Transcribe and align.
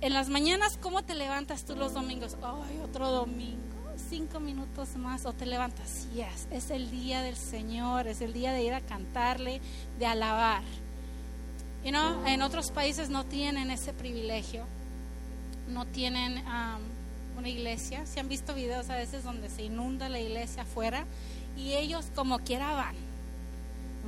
en 0.00 0.14
las 0.14 0.28
mañanas, 0.28 0.78
¿cómo 0.80 1.02
te 1.02 1.14
levantas 1.14 1.64
tú 1.64 1.74
los 1.74 1.94
domingos? 1.94 2.36
Ay, 2.42 2.78
otro 2.84 3.10
domingo, 3.10 3.58
cinco 4.08 4.38
minutos 4.38 4.96
más, 4.96 5.26
o 5.26 5.32
te 5.32 5.44
levantas. 5.44 6.08
Yes, 6.14 6.46
es 6.50 6.70
el 6.70 6.90
día 6.90 7.22
del 7.22 7.36
Señor, 7.36 8.06
es 8.06 8.20
el 8.20 8.32
día 8.32 8.52
de 8.52 8.62
ir 8.62 8.74
a 8.74 8.80
cantarle, 8.80 9.60
de 9.98 10.06
alabar. 10.06 10.62
You 11.84 11.90
know, 11.90 12.24
en 12.26 12.42
otros 12.42 12.70
países 12.70 13.08
no 13.08 13.24
tienen 13.24 13.70
ese 13.70 13.92
privilegio, 13.92 14.64
no 15.68 15.84
tienen 15.86 16.44
um, 16.46 17.38
una 17.38 17.48
iglesia. 17.48 18.06
Se 18.06 18.20
han 18.20 18.28
visto 18.28 18.54
videos 18.54 18.90
a 18.90 18.96
veces 18.96 19.24
donde 19.24 19.48
se 19.48 19.62
inunda 19.62 20.08
la 20.08 20.20
iglesia 20.20 20.62
afuera 20.62 21.06
y 21.56 21.74
ellos 21.74 22.06
como 22.14 22.38
quiera 22.40 22.74
van. 22.74 22.94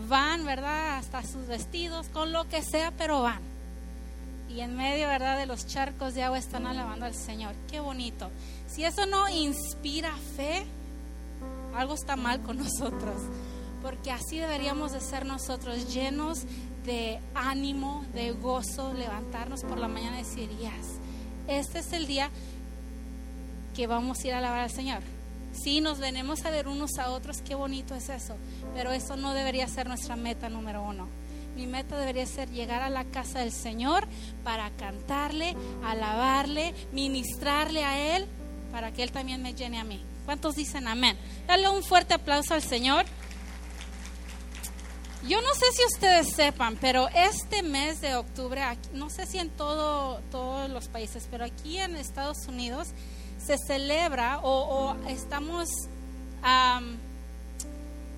Van, 0.09 0.45
¿verdad? 0.45 0.99
Hasta 0.99 1.23
sus 1.25 1.47
vestidos, 1.47 2.09
con 2.09 2.33
lo 2.33 2.49
que 2.49 2.63
sea, 2.63 2.93
pero 2.93 3.23
van 3.23 3.50
y 4.55 4.61
en 4.61 4.77
medio, 4.77 5.07
¿verdad?, 5.07 5.39
de 5.39 5.47
los 5.47 5.67
charcos 5.67 6.15
de 6.15 6.23
agua 6.23 6.39
están 6.39 6.67
alabando 6.67 7.07
al 7.07 7.15
Señor. 7.15 7.55
Qué 7.71 7.81
bonito. 7.81 8.31
Si 8.67 8.85
eso 8.85 9.07
no 9.07 9.29
inspira 9.29 10.13
fe, 10.37 10.65
algo 11.75 11.95
está 11.95 12.17
mal 12.17 12.43
con 12.43 12.59
nosotros, 12.65 13.17
porque 13.83 14.11
así 14.11 14.39
deberíamos 14.39 14.93
de 14.93 15.01
ser 15.01 15.25
nosotros, 15.25 15.93
llenos 15.93 16.41
de 16.85 17.21
ánimo, 17.35 18.05
de 18.15 18.33
gozo, 18.33 18.93
levantarnos 18.95 19.63
por 19.63 19.79
la 19.79 19.89
mañana 19.89 20.21
y 20.21 20.25
decir, 20.25 20.49
yes, 20.59 20.99
este 21.47 21.79
es 21.81 21.93
el 21.93 22.07
día 22.07 22.31
que 23.75 23.87
vamos 23.87 24.19
a 24.19 24.27
ir 24.27 24.35
a 24.35 24.39
alabar 24.39 24.61
al 24.61 24.71
Señor. 24.71 25.01
Sí, 25.53 25.81
nos 25.81 25.99
venimos 25.99 26.45
a 26.45 26.51
ver 26.51 26.69
unos 26.69 26.99
a 26.99 27.11
otros, 27.11 27.43
qué 27.43 27.55
bonito 27.55 27.95
es 27.95 28.09
eso, 28.09 28.37
pero 28.75 28.93
eso 28.93 29.17
no 29.17 29.35
debería 29.35 29.67
ser 29.69 29.89
nuestra 29.89 30.17
meta 30.17 30.49
número 30.49 30.83
uno. 30.83 31.09
Mi 31.61 31.67
meta 31.67 31.99
debería 31.99 32.25
ser 32.25 32.49
llegar 32.49 32.81
a 32.81 32.89
la 32.89 33.05
casa 33.05 33.41
del 33.41 33.53
Señor 33.53 34.09
para 34.43 34.71
cantarle, 34.71 35.55
alabarle, 35.85 36.73
ministrarle 36.91 37.85
a 37.85 38.17
Él, 38.17 38.27
para 38.73 38.93
que 38.93 39.03
Él 39.03 39.13
también 39.13 39.43
me 39.43 39.53
llene 39.53 39.79
a 39.79 39.85
mí. 39.85 40.03
¿Cuántos 40.25 40.57
dicen 40.57 40.89
amén? 40.89 41.19
Dale 41.47 41.69
un 41.69 41.83
fuerte 41.83 42.15
aplauso 42.15 42.55
al 42.55 42.63
Señor. 42.63 43.05
Yo 45.29 45.43
no 45.43 45.53
sé 45.53 45.67
si 45.75 45.85
ustedes 45.85 46.35
sepan, 46.35 46.79
pero 46.81 47.09
este 47.11 47.63
mes 47.63 48.01
de 48.01 48.15
octubre, 48.15 48.63
no 48.95 49.11
sé 49.11 49.27
si 49.27 49.37
en 49.37 49.51
todo, 49.51 50.23
todos 50.31 50.71
los 50.71 50.89
países, 50.89 51.29
pero 51.31 51.45
aquí 51.45 51.77
en 51.77 51.95
Estados 51.95 52.39
Unidos 52.49 52.89
se 53.37 53.59
celebra 53.59 54.41
o, 54.43 54.97
estamos 55.09 55.69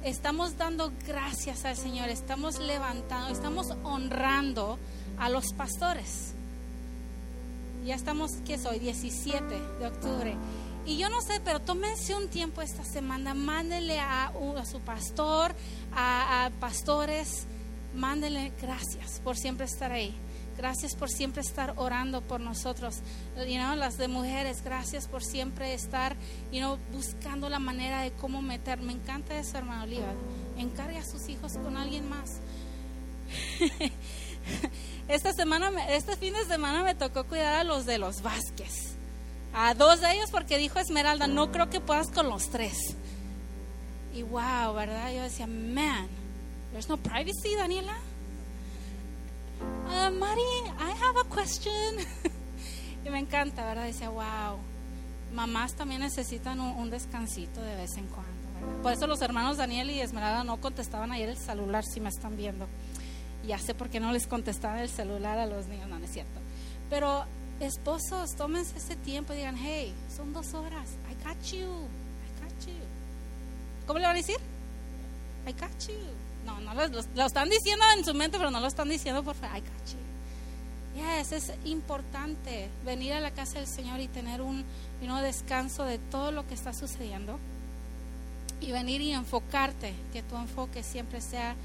estamos 0.04 0.56
dando 0.56 0.92
gracias 1.06 1.64
al 1.64 1.76
Señor, 1.76 2.08
estamos 2.08 2.58
levantando, 2.58 3.32
estamos 3.32 3.68
honrando 3.84 4.78
a 5.18 5.28
los 5.28 5.52
pastores. 5.52 6.34
Ya 7.84 7.94
estamos, 7.94 8.32
¿qué 8.44 8.58
soy? 8.58 8.78
17 8.78 9.44
de 9.78 9.86
octubre. 9.86 10.36
Y 10.84 10.98
yo 10.98 11.08
no 11.08 11.20
sé, 11.20 11.40
pero 11.44 11.60
tómense 11.60 12.14
un 12.14 12.28
tiempo 12.28 12.60
esta 12.60 12.84
semana, 12.84 13.34
mándenle 13.34 14.00
a, 14.00 14.32
su 14.70 14.80
pastor, 14.80 15.54
a, 15.94 16.46
a 16.46 16.50
pastores, 16.50 17.46
mándenle 17.94 18.52
gracias 18.60 19.20
por 19.22 19.36
siempre 19.36 19.66
estar 19.66 19.92
ahí. 19.92 20.14
Gracias 20.56 20.94
por 20.94 21.08
siempre 21.10 21.40
estar 21.40 21.74
orando 21.76 22.20
por 22.20 22.40
nosotros. 22.40 23.00
You 23.36 23.58
las 23.76 23.96
de 23.96 24.08
mujeres, 24.08 24.62
gracias 24.62 25.08
por 25.08 25.24
siempre 25.24 25.74
estar 25.74 26.16
you 26.50 26.58
know, 26.58 26.78
buscando 26.92 27.48
la 27.48 27.58
manera 27.58 28.02
de 28.02 28.12
cómo 28.12 28.42
meter. 28.42 28.80
Me 28.80 28.92
encanta 28.92 29.38
eso, 29.38 29.58
hermano 29.58 29.84
Oliva. 29.84 30.12
Encargue 30.56 30.98
a 30.98 31.04
sus 31.04 31.28
hijos 31.28 31.52
con 31.54 31.76
alguien 31.76 32.08
más. 32.08 32.40
Esta 35.08 35.32
semana, 35.32 35.70
este 35.90 36.16
fin 36.16 36.34
de 36.34 36.44
semana 36.44 36.82
me 36.82 36.94
tocó 36.94 37.24
cuidar 37.24 37.54
a 37.54 37.64
los 37.64 37.86
de 37.86 37.98
los 37.98 38.22
Vázquez. 38.22 38.94
A 39.54 39.74
dos 39.74 40.00
de 40.00 40.12
ellos 40.12 40.30
porque 40.30 40.58
dijo 40.58 40.78
Esmeralda, 40.78 41.26
no 41.26 41.50
creo 41.52 41.68
que 41.68 41.80
puedas 41.80 42.08
con 42.08 42.28
los 42.28 42.50
tres. 42.50 42.96
Y 44.14 44.22
wow, 44.22 44.72
¿verdad? 44.74 45.12
Yo 45.12 45.22
decía, 45.22 45.46
man, 45.46 46.08
there's 46.72 46.88
no 46.88 46.96
privacy, 46.96 47.54
Daniela. 47.56 47.96
Uh, 49.86 50.10
Mari, 50.10 50.42
I 50.78 50.90
have 50.90 51.16
a 51.20 51.24
question. 51.34 51.96
y 53.04 53.10
me 53.10 53.18
encanta, 53.18 53.64
¿verdad? 53.64 53.84
Decía, 53.84 54.08
wow, 54.08 54.58
mamás 55.32 55.74
también 55.74 56.00
necesitan 56.00 56.60
un, 56.60 56.90
descansito 56.90 57.60
de 57.62 57.76
vez 57.76 57.96
en 57.96 58.06
cuando. 58.06 58.82
Por 58.82 58.92
eso 58.92 59.06
los 59.06 59.20
hermanos 59.22 59.56
Daniel 59.56 59.90
y 59.90 60.00
Esmeralda 60.00 60.44
no 60.44 60.60
contestaban 60.60 61.12
ayer 61.12 61.28
el 61.28 61.36
celular, 61.36 61.84
si 61.84 62.00
me 62.00 62.08
están 62.08 62.36
viendo. 62.36 62.66
Ya 63.46 63.58
sé 63.58 63.74
por 63.74 63.90
qué 63.90 63.98
no 63.98 64.12
les 64.12 64.26
contestaban 64.26 64.78
el 64.78 64.88
celular 64.88 65.38
a 65.38 65.46
los 65.46 65.66
niños, 65.66 65.88
no, 65.88 65.98
no 65.98 66.04
es 66.04 66.12
cierto. 66.12 66.40
Pero 66.88 67.24
esposos, 67.60 68.30
tómense 68.36 68.78
ese 68.78 68.96
tiempo 68.96 69.32
y 69.32 69.36
digan, 69.36 69.56
hey, 69.56 69.94
son 70.14 70.32
dos 70.32 70.54
horas, 70.54 70.90
I 71.10 71.14
got 71.24 71.42
you, 71.52 71.66
I 71.66 72.44
got 72.44 72.66
you. 72.66 72.74
¿Cómo 73.86 73.98
le 73.98 74.06
van 74.06 74.16
a 74.16 74.18
decir? 74.18 74.36
I 75.46 75.52
got 75.52 75.88
you. 75.88 76.31
No, 76.44 76.60
no 76.60 76.74
lo, 76.74 77.26
están 77.26 77.48
diciendo 77.48 77.84
en 77.96 78.04
su 78.04 78.14
mente, 78.14 78.38
pero 78.38 78.50
no 78.50 78.60
lo 78.60 78.66
están 78.66 78.88
diciendo 78.88 79.22
por 79.22 79.34
favor. 79.34 79.56
Ay, 79.56 79.62
Yes, 80.94 81.32
es 81.32 81.52
importante 81.64 82.68
venir 82.84 83.14
a 83.14 83.20
la 83.20 83.30
casa 83.30 83.58
del 83.58 83.66
Señor 83.66 84.00
y 84.00 84.08
tener 84.08 84.42
un 84.42 84.64
descanso 85.22 85.84
de 85.84 85.98
todo 85.98 86.32
lo 86.32 86.46
que 86.46 86.54
está 86.54 86.74
sucediendo 86.74 87.38
y 88.62 88.72
venir 88.72 89.00
y 89.00 89.12
enfocarte, 89.12 89.92
que 90.12 90.22
tu 90.22 90.36
enfoque 90.36 90.82
siempre 90.82 91.20
sea 91.20 91.56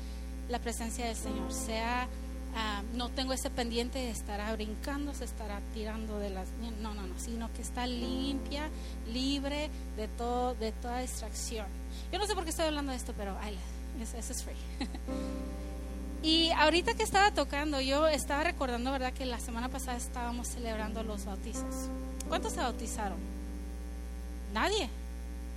la 0.50 0.60
presencia 0.60 1.06
del 1.06 1.16
Señor, 1.16 1.54
sea 1.54 2.08
ah, 2.56 2.82
no 2.96 3.10
tengo 3.10 3.34
ese 3.34 3.50
pendiente 3.50 4.00
de 4.00 4.10
estar 4.10 4.56
brincando, 4.56 5.14
se 5.14 5.26
estará 5.26 5.62
tirando 5.74 6.20
de 6.20 6.32
las 6.32 6.48
no, 6.82 6.94
no, 6.94 7.08
no, 7.08 7.20
sino 7.20 7.54
que 7.54 7.62
está 7.62 7.86
limpia, 7.86 8.70
libre 9.14 9.70
de 9.96 10.08
todo 10.08 10.56
de 10.56 10.72
toda 10.72 11.00
distracción. 11.00 11.68
Yo 12.12 12.18
no 12.18 12.26
sé 12.26 12.34
por 12.34 12.44
qué 12.44 12.50
estoy 12.50 12.66
hablando 12.66 12.92
de 12.92 12.98
esto, 12.98 13.14
pero 13.16 13.38
ay, 13.42 13.58
eso 14.02 14.18
es 14.18 14.44
free. 14.44 14.56
y 16.24 16.50
ahorita 16.52 16.94
que 16.94 17.04
estaba 17.04 17.32
tocando, 17.32 17.82
yo 17.82 18.08
estaba 18.08 18.44
recordando, 18.44 18.92
¿verdad? 18.92 19.14
Que 19.14 19.26
la 19.26 19.40
semana 19.40 19.70
pasada 19.70 19.98
estábamos 19.98 20.48
celebrando 20.48 21.04
los 21.04 21.26
bautizos. 21.26 21.90
¿Cuántos 22.28 22.54
se 22.54 22.60
bautizaron? 22.60 23.18
Nadie. 24.54 24.90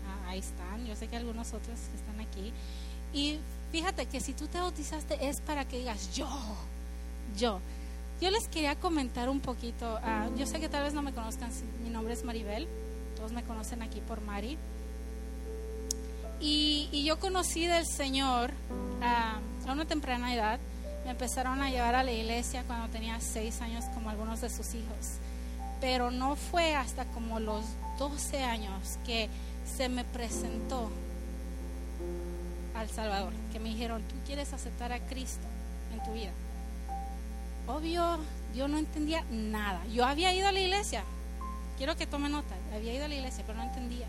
Ah, 0.08 0.30
ahí 0.30 0.38
están, 0.38 0.86
yo 0.86 0.96
sé 0.96 1.08
que 1.08 1.16
algunos 1.16 1.48
otros 1.48 1.78
están 1.94 2.20
aquí. 2.20 2.52
Y 3.12 3.38
fíjate 3.72 4.06
que 4.06 4.20
si 4.20 4.32
tú 4.32 4.46
te 4.46 4.58
bautizaste 4.58 5.28
es 5.28 5.40
para 5.40 5.64
que 5.64 5.78
digas 5.78 6.14
yo, 6.14 6.28
yo. 7.36 7.60
Yo 8.20 8.30
les 8.30 8.48
quería 8.48 8.76
comentar 8.76 9.30
un 9.30 9.40
poquito, 9.40 9.98
ah, 10.02 10.28
yo 10.36 10.46
sé 10.46 10.60
que 10.60 10.68
tal 10.68 10.84
vez 10.84 10.92
no 10.92 11.00
me 11.00 11.12
conozcan, 11.12 11.50
mi 11.82 11.88
nombre 11.88 12.12
es 12.12 12.22
Maribel, 12.22 12.68
todos 13.16 13.32
me 13.32 13.42
conocen 13.42 13.82
aquí 13.82 14.00
por 14.00 14.20
Mari. 14.20 14.58
Y, 16.40 17.04
yo 17.04 17.18
conocí 17.18 17.66
del 17.66 17.86
Señor 17.86 18.50
a 19.02 19.38
una 19.70 19.84
temprana 19.84 20.34
edad. 20.34 20.58
Me 21.04 21.10
empezaron 21.10 21.60
a 21.62 21.70
llevar 21.70 21.94
a 21.94 22.02
la 22.02 22.12
iglesia 22.12 22.64
cuando 22.66 22.88
tenía 22.88 23.20
seis 23.20 23.60
años, 23.60 23.84
como 23.94 24.10
algunos 24.10 24.40
de 24.40 24.50
sus 24.50 24.74
hijos. 24.74 25.18
Pero 25.80 26.10
no 26.10 26.36
fue 26.36 26.74
hasta 26.74 27.04
como 27.06 27.40
los 27.40 27.64
12 27.98 28.42
años 28.42 28.98
que 29.04 29.28
se 29.76 29.88
me 29.88 30.04
presentó 30.04 30.90
al 32.74 32.88
Salvador, 32.88 33.32
que 33.52 33.60
me 33.60 33.68
dijeron, 33.68 34.02
tú 34.02 34.14
quieres 34.26 34.52
aceptar 34.52 34.92
a 34.92 35.00
Cristo 35.00 35.46
en 35.92 36.02
tu 36.02 36.12
vida. 36.12 36.32
Obvio, 37.66 38.18
yo 38.54 38.68
no 38.68 38.78
entendía 38.78 39.24
nada. 39.30 39.84
Yo 39.92 40.04
había 40.04 40.34
ido 40.34 40.48
a 40.48 40.52
la 40.52 40.60
iglesia, 40.60 41.04
quiero 41.76 41.96
que 41.96 42.06
tome 42.06 42.28
nota, 42.28 42.54
había 42.74 42.94
ido 42.94 43.04
a 43.04 43.08
la 43.08 43.14
iglesia, 43.14 43.44
pero 43.46 43.58
no 43.58 43.64
entendía. 43.64 44.06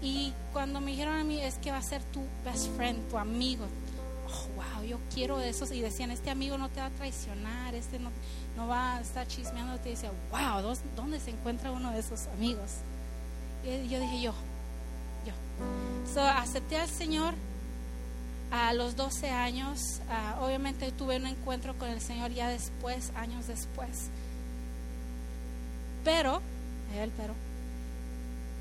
Y 0.00 0.32
cuando 0.52 0.80
me 0.80 0.92
dijeron 0.92 1.16
a 1.16 1.24
mí, 1.24 1.40
es 1.40 1.54
que 1.56 1.70
va 1.70 1.78
a 1.78 1.82
ser 1.82 2.02
tu 2.04 2.22
best 2.44 2.68
friend, 2.76 3.08
tu 3.08 3.18
amigo. 3.18 3.66
Oh, 4.26 4.46
wow, 4.56 4.84
yo 4.84 4.98
quiero 5.12 5.40
eso. 5.40 5.72
Y 5.72 5.80
decían, 5.80 6.10
este 6.10 6.30
amigo 6.30 6.56
no 6.58 6.68
te 6.68 6.80
va 6.80 6.86
a 6.86 6.90
traicionar, 6.90 7.74
este 7.74 7.98
no, 7.98 8.68
va 8.68 8.96
a 8.96 9.00
estar 9.00 9.26
chismeando. 9.26 9.74
Y 9.84 9.90
decía, 9.90 10.12
wow, 10.30 10.76
¿dónde 10.96 11.18
se 11.20 11.30
encuentra 11.30 11.70
uno 11.70 11.90
de 11.90 12.00
esos 12.00 12.26
amigos? 12.28 12.70
Yo 13.64 14.00
dije, 14.00 14.20
yo, 14.20 14.34
yo. 15.26 16.12
So, 16.14 16.22
acepté 16.22 16.76
al 16.76 16.88
Señor 16.88 17.34
a 18.50 18.72
los 18.72 18.96
12 18.96 19.30
años. 19.30 20.00
Uh, 20.08 20.44
obviamente 20.44 20.90
tuve 20.92 21.16
un 21.16 21.26
encuentro 21.26 21.76
con 21.76 21.88
el 21.88 22.00
Señor 22.00 22.32
ya 22.32 22.48
después, 22.48 23.12
años 23.14 23.46
después. 23.46 24.08
Pero, 26.04 26.40
el 26.96 27.10
pero, 27.10 27.34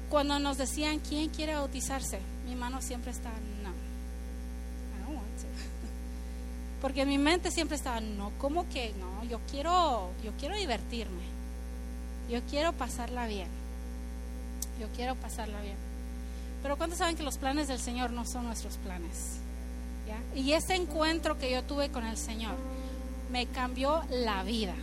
cuando 0.09 0.39
nos 0.39 0.57
decían 0.57 0.99
quién 0.99 1.29
quiere 1.29 1.55
bautizarse, 1.55 2.19
mi 2.47 2.55
mano 2.55 2.81
siempre 2.81 3.11
estaba 3.11 3.35
no. 3.63 3.69
I 3.69 5.05
don't 5.05 5.15
want 5.15 5.37
to. 5.37 5.47
Porque 6.81 7.01
en 7.01 7.09
mi 7.09 7.17
mente 7.17 7.51
siempre 7.51 7.75
estaba 7.75 7.99
no, 7.99 8.31
¿cómo 8.37 8.67
que 8.69 8.93
no? 8.99 9.23
Yo 9.25 9.39
quiero, 9.51 10.11
yo 10.23 10.31
quiero 10.39 10.55
divertirme. 10.55 11.23
Yo 12.29 12.41
quiero 12.49 12.73
pasarla 12.73 13.27
bien. 13.27 13.47
Yo 14.79 14.87
quiero 14.95 15.15
pasarla 15.15 15.61
bien. 15.61 15.77
Pero 16.61 16.77
¿cuántos 16.77 16.99
saben 16.99 17.15
que 17.15 17.23
los 17.23 17.37
planes 17.37 17.67
del 17.67 17.79
Señor 17.79 18.11
no 18.11 18.25
son 18.25 18.45
nuestros 18.45 18.77
planes? 18.77 19.39
Y 20.35 20.53
ese 20.53 20.75
encuentro 20.75 21.37
que 21.37 21.51
yo 21.51 21.63
tuve 21.63 21.89
con 21.89 22.05
el 22.05 22.17
Señor 22.17 22.55
me 23.31 23.45
cambió 23.47 24.03
la 24.09 24.43
vida. 24.43 24.73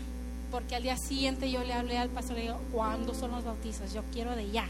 porque 0.50 0.77
al 0.77 0.85
día 0.85 0.97
siguiente 0.97 1.50
yo 1.50 1.65
le 1.65 1.73
hablé 1.73 1.99
al 1.99 2.11
pastor 2.11 2.37
y 2.37 2.41
le 2.41 2.47
digo, 2.47 2.61
¿cuándo 2.70 3.12
son 3.12 3.32
los 3.32 3.43
bautizos? 3.43 3.93
Yo 3.93 4.05
quiero 4.12 4.37
de 4.37 4.53
ya, 4.53 4.69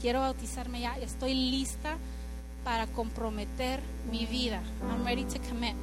quiero 0.00 0.20
bautizarme 0.20 0.80
ya, 0.80 0.96
estoy 0.98 1.34
lista 1.34 1.96
para 2.64 2.86
comprometer 2.86 3.80
mi 4.10 4.26
vida. 4.26 4.62
I'm 4.90 5.04
ready 5.04 5.24
to 5.24 5.40
commit. 5.48 5.74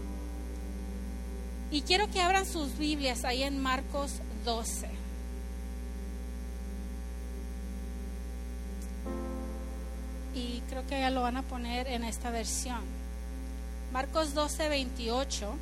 Y 1.71 1.81
quiero 1.81 2.09
que 2.09 2.21
abran 2.21 2.45
sus 2.45 2.77
Biblias 2.77 3.25
ahí 3.25 3.43
en 3.43 3.61
Marcos 3.61 4.21
12. 4.45 4.89
Y 10.35 10.61
creo 10.69 10.85
que 10.87 10.99
ya 10.99 11.09
lo 11.09 11.23
van 11.23 11.37
a 11.37 11.41
poner 11.41 11.87
en 11.87 12.03
esta 12.03 12.29
versión. 12.29 12.81
Marcos 13.91 14.33
12, 14.33 14.69
28 14.69 15.53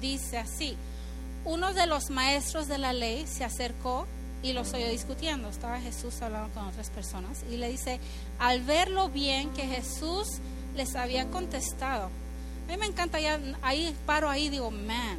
dice 0.00 0.38
así, 0.38 0.76
uno 1.44 1.72
de 1.72 1.86
los 1.86 2.10
maestros 2.10 2.68
de 2.68 2.78
la 2.78 2.92
ley 2.92 3.26
se 3.26 3.44
acercó 3.44 4.06
y 4.42 4.52
los 4.52 4.72
oyó 4.74 4.88
discutiendo. 4.88 5.48
Estaba 5.48 5.80
Jesús 5.80 6.20
hablando 6.22 6.52
con 6.54 6.66
otras 6.66 6.90
personas 6.90 7.44
y 7.50 7.56
le 7.56 7.68
dice, 7.68 8.00
al 8.38 8.62
ver 8.62 8.90
lo 8.90 9.08
bien 9.08 9.50
que 9.50 9.66
Jesús 9.66 10.28
les 10.74 10.94
había 10.96 11.28
contestado, 11.28 12.06
a 12.06 12.70
mí 12.70 12.76
me 12.76 12.86
encanta, 12.86 13.20
ya 13.20 13.38
ahí 13.62 13.94
paro 14.06 14.28
ahí 14.28 14.48
digo, 14.48 14.70
man, 14.70 15.18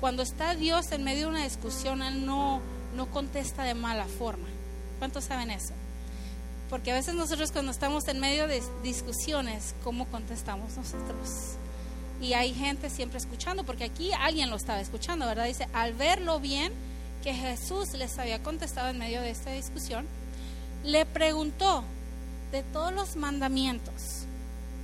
cuando 0.00 0.22
está 0.22 0.54
Dios 0.54 0.92
en 0.92 1.04
medio 1.04 1.26
de 1.26 1.26
una 1.26 1.44
discusión, 1.44 2.02
Él 2.02 2.24
no, 2.26 2.60
no 2.96 3.06
contesta 3.10 3.64
de 3.64 3.74
mala 3.74 4.06
forma. 4.06 4.46
¿Cuántos 4.98 5.24
saben 5.24 5.50
eso? 5.50 5.74
Porque 6.68 6.92
a 6.92 6.94
veces 6.94 7.14
nosotros 7.14 7.52
cuando 7.52 7.72
estamos 7.72 8.06
en 8.08 8.20
medio 8.20 8.46
de 8.46 8.62
discusiones, 8.82 9.74
¿cómo 9.82 10.06
contestamos 10.06 10.76
nosotros? 10.76 11.56
Y 12.20 12.34
hay 12.34 12.54
gente 12.54 12.90
siempre 12.90 13.18
escuchando, 13.18 13.64
porque 13.64 13.84
aquí 13.84 14.12
alguien 14.12 14.50
lo 14.50 14.56
estaba 14.56 14.80
escuchando, 14.80 15.26
¿verdad? 15.26 15.46
Dice, 15.46 15.66
al 15.72 15.94
ver 15.94 16.20
lo 16.20 16.38
bien 16.38 16.72
que 17.22 17.34
Jesús 17.34 17.92
les 17.94 18.18
había 18.18 18.42
contestado 18.42 18.88
en 18.88 18.98
medio 18.98 19.20
de 19.20 19.30
esta 19.30 19.50
discusión, 19.52 20.06
le 20.84 21.04
preguntó 21.06 21.84
de 22.52 22.62
todos 22.62 22.92
los 22.92 23.16
mandamientos, 23.16 24.24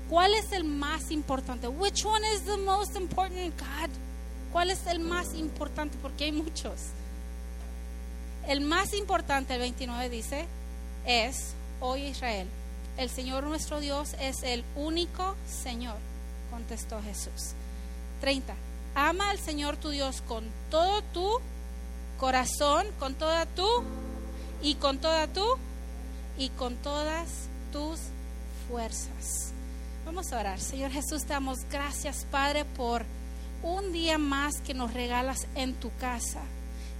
¿cuál 0.09 0.35
es 0.35 0.53
el 0.53 0.65
más 0.65 1.11
importante? 1.11 1.69
Which 1.69 2.05
one 2.05 2.27
is 2.35 2.43
the 2.45 2.59
most 2.59 2.97
important, 2.97 3.59
God? 3.59 3.91
¿Cuál 4.53 4.71
es 4.71 4.87
el 4.87 5.01
más 5.01 5.35
importante? 5.35 5.99
Porque 6.01 6.25
hay 6.25 6.33
muchos. 6.33 6.75
El 8.47 8.61
más 8.61 8.95
importante, 8.95 9.55
el 9.55 9.61
29 9.61 10.09
dice, 10.09 10.47
es, 11.05 11.55
hoy 11.81 12.03
Israel, 12.03 12.47
el 12.97 13.11
Señor 13.11 13.45
nuestro 13.45 13.81
Dios 13.81 14.15
es 14.21 14.43
el 14.43 14.65
único 14.77 15.35
Señor, 15.47 15.97
contestó 16.51 17.03
Jesús. 17.03 17.55
30. 18.21 18.55
Ama 18.95 19.31
al 19.31 19.39
Señor 19.39 19.77
tu 19.77 19.91
Dios 19.91 20.23
con 20.23 20.45
todo 20.71 21.03
tu 21.03 21.41
corazón, 22.19 22.87
con 22.99 23.15
toda 23.15 23.47
tu 23.47 23.69
y 24.63 24.75
con 24.77 24.99
toda 24.99 25.27
tu 25.29 25.45
y 26.39 26.49
con 26.51 26.77
todas 26.77 27.49
tus 27.73 28.01
fuerzas. 28.69 29.53
Vamos 30.05 30.33
a 30.33 30.41
orar. 30.41 30.61
Señor 30.61 30.91
Jesús, 30.91 31.23
te 31.23 31.33
damos 31.33 31.59
gracias, 31.71 32.27
Padre, 32.31 32.65
por 32.65 33.05
un 33.63 33.93
día 33.93 34.19
más 34.19 34.61
que 34.61 34.75
nos 34.75 34.95
regalas 34.95 35.47
en 35.55 35.75
tu 35.75 35.91
casa. 35.97 36.41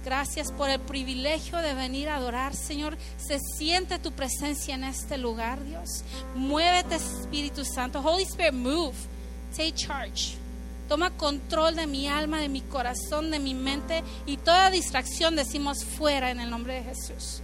Gracias 0.03 0.51
por 0.51 0.69
el 0.69 0.79
privilegio 0.79 1.57
de 1.57 1.73
venir 1.73 2.09
a 2.09 2.15
adorar, 2.15 2.55
Señor. 2.55 2.97
Se 3.17 3.39
siente 3.57 3.99
tu 3.99 4.11
presencia 4.11 4.75
en 4.75 4.83
este 4.83 5.17
lugar, 5.17 5.63
Dios. 5.63 6.03
Muévete, 6.35 6.95
Espíritu 6.95 7.65
Santo. 7.65 7.99
Holy 7.99 8.23
Spirit, 8.23 8.53
move. 8.53 8.95
Take 9.55 9.73
charge. 9.73 10.37
Toma 10.87 11.11
control 11.11 11.75
de 11.75 11.87
mi 11.87 12.07
alma, 12.07 12.39
de 12.39 12.49
mi 12.49 12.61
corazón, 12.61 13.31
de 13.31 13.39
mi 13.39 13.53
mente 13.53 14.03
y 14.25 14.37
toda 14.37 14.69
distracción 14.69 15.35
decimos 15.35 15.83
fuera 15.83 16.31
en 16.31 16.39
el 16.39 16.49
nombre 16.49 16.75
de 16.75 16.83
Jesús. 16.83 17.41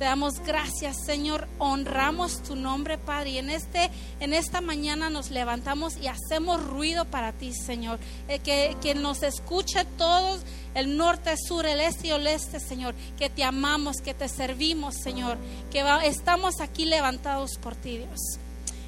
Te 0.00 0.06
damos 0.06 0.40
gracias, 0.40 0.96
Señor. 1.04 1.46
Honramos 1.58 2.42
tu 2.42 2.56
nombre, 2.56 2.96
Padre. 2.96 3.32
Y 3.32 3.38
en, 3.38 3.50
este, 3.50 3.90
en 4.20 4.32
esta 4.32 4.62
mañana 4.62 5.10
nos 5.10 5.30
levantamos 5.30 5.98
y 5.98 6.08
hacemos 6.08 6.64
ruido 6.64 7.04
para 7.04 7.32
ti, 7.32 7.52
Señor. 7.52 7.98
Eh, 8.26 8.38
que, 8.38 8.78
que 8.80 8.94
nos 8.94 9.22
escuche 9.22 9.84
todos, 9.98 10.40
el 10.74 10.96
norte, 10.96 11.34
sur, 11.36 11.66
el 11.66 11.80
este 11.80 12.06
y 12.06 12.10
el 12.12 12.26
oeste, 12.26 12.60
Señor. 12.60 12.94
Que 13.18 13.28
te 13.28 13.44
amamos, 13.44 13.98
que 13.98 14.14
te 14.14 14.30
servimos, 14.30 14.94
Señor. 14.94 15.36
Que 15.70 15.84
estamos 16.04 16.62
aquí 16.62 16.86
levantados 16.86 17.58
por 17.58 17.76
ti, 17.76 17.98
Dios. 17.98 18.38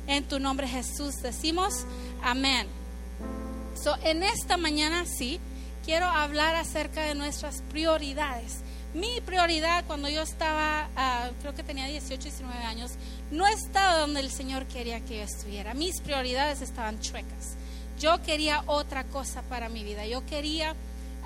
En 0.07 0.25
tu 0.25 0.41
nombre, 0.41 0.67
Jesús, 0.67 1.17
decimos 1.23 1.85
amén 2.23 2.82
en 4.03 4.23
esta 4.23 4.57
mañana 4.57 5.05
sí, 5.07 5.41
quiero 5.85 6.07
hablar 6.07 6.55
acerca 6.55 7.03
de 7.03 7.15
nuestras 7.15 7.63
prioridades. 7.71 8.59
Mi 8.95 9.21
prioridad 9.23 9.85
cuando 9.87 10.09
yo 10.09 10.23
estaba, 10.23 10.89
ah, 10.97 11.31
creo 11.41 11.55
que 11.55 11.63
tenía 11.63 11.87
18, 11.87 12.23
19 12.23 12.65
años, 12.65 12.93
no 13.31 13.47
estaba 13.47 13.99
donde 13.99 14.21
el 14.21 14.31
Señor 14.31 14.67
quería 14.67 15.01
que 15.01 15.17
yo 15.17 15.23
estuviera. 15.23 15.75
Mis 15.75 16.01
prioridades 16.01 16.61
estaban 16.61 17.01
chuecas. 17.01 17.57
Yo 17.99 18.23
quería 18.23 18.63
otra 18.67 19.05
cosa 19.05 19.43
para 19.43 19.69
mi 19.69 19.83
vida. 19.83 20.07
Yo 20.07 20.25
quería 20.27 20.77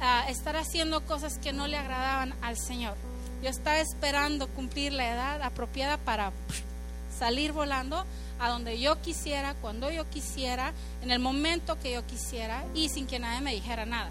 ah, 0.00 0.24
estar 0.28 0.56
haciendo 0.56 1.04
cosas 1.04 1.38
que 1.38 1.52
no 1.52 1.66
le 1.66 1.76
agradaban 1.76 2.34
al 2.40 2.56
Señor. 2.56 2.94
Yo 3.42 3.50
estaba 3.50 3.80
esperando 3.80 4.48
cumplir 4.48 4.92
la 4.92 5.10
edad 5.10 5.42
apropiada 5.42 5.98
para 5.98 6.32
salir 7.18 7.52
volando 7.52 8.06
a 8.38 8.50
donde 8.50 8.78
yo 8.78 9.00
quisiera, 9.00 9.54
cuando 9.54 9.90
yo 9.90 10.08
quisiera, 10.10 10.72
en 11.02 11.10
el 11.10 11.18
momento 11.18 11.78
que 11.78 11.92
yo 11.92 12.06
quisiera 12.06 12.64
y 12.74 12.88
sin 12.88 13.06
que 13.06 13.18
nadie 13.18 13.40
me 13.40 13.54
dijera 13.54 13.86
nada. 13.86 14.10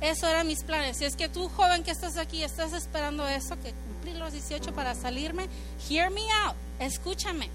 Eso 0.00 0.28
eran 0.28 0.46
mis 0.46 0.62
planes. 0.62 0.96
Si 0.96 1.04
es 1.04 1.16
que 1.16 1.28
tú, 1.28 1.48
joven 1.48 1.82
que 1.82 1.90
estás 1.90 2.16
aquí, 2.16 2.42
estás 2.42 2.72
esperando 2.72 3.26
eso, 3.26 3.58
que 3.60 3.72
cumplir 3.72 4.16
los 4.16 4.32
18 4.32 4.72
para 4.74 4.94
salirme, 4.94 5.48
hear 5.88 6.10
me 6.10 6.22
out, 6.44 6.56
escúchame. 6.78 7.50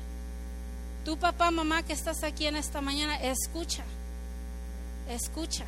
Tu 1.06 1.18
papá, 1.18 1.52
mamá 1.52 1.84
que 1.84 1.94
estás 1.94 2.24
aquí 2.24 2.48
en 2.48 2.56
esta 2.56 2.82
mañana, 2.82 3.16
escucha, 3.22 3.84
escucha. 5.10 5.66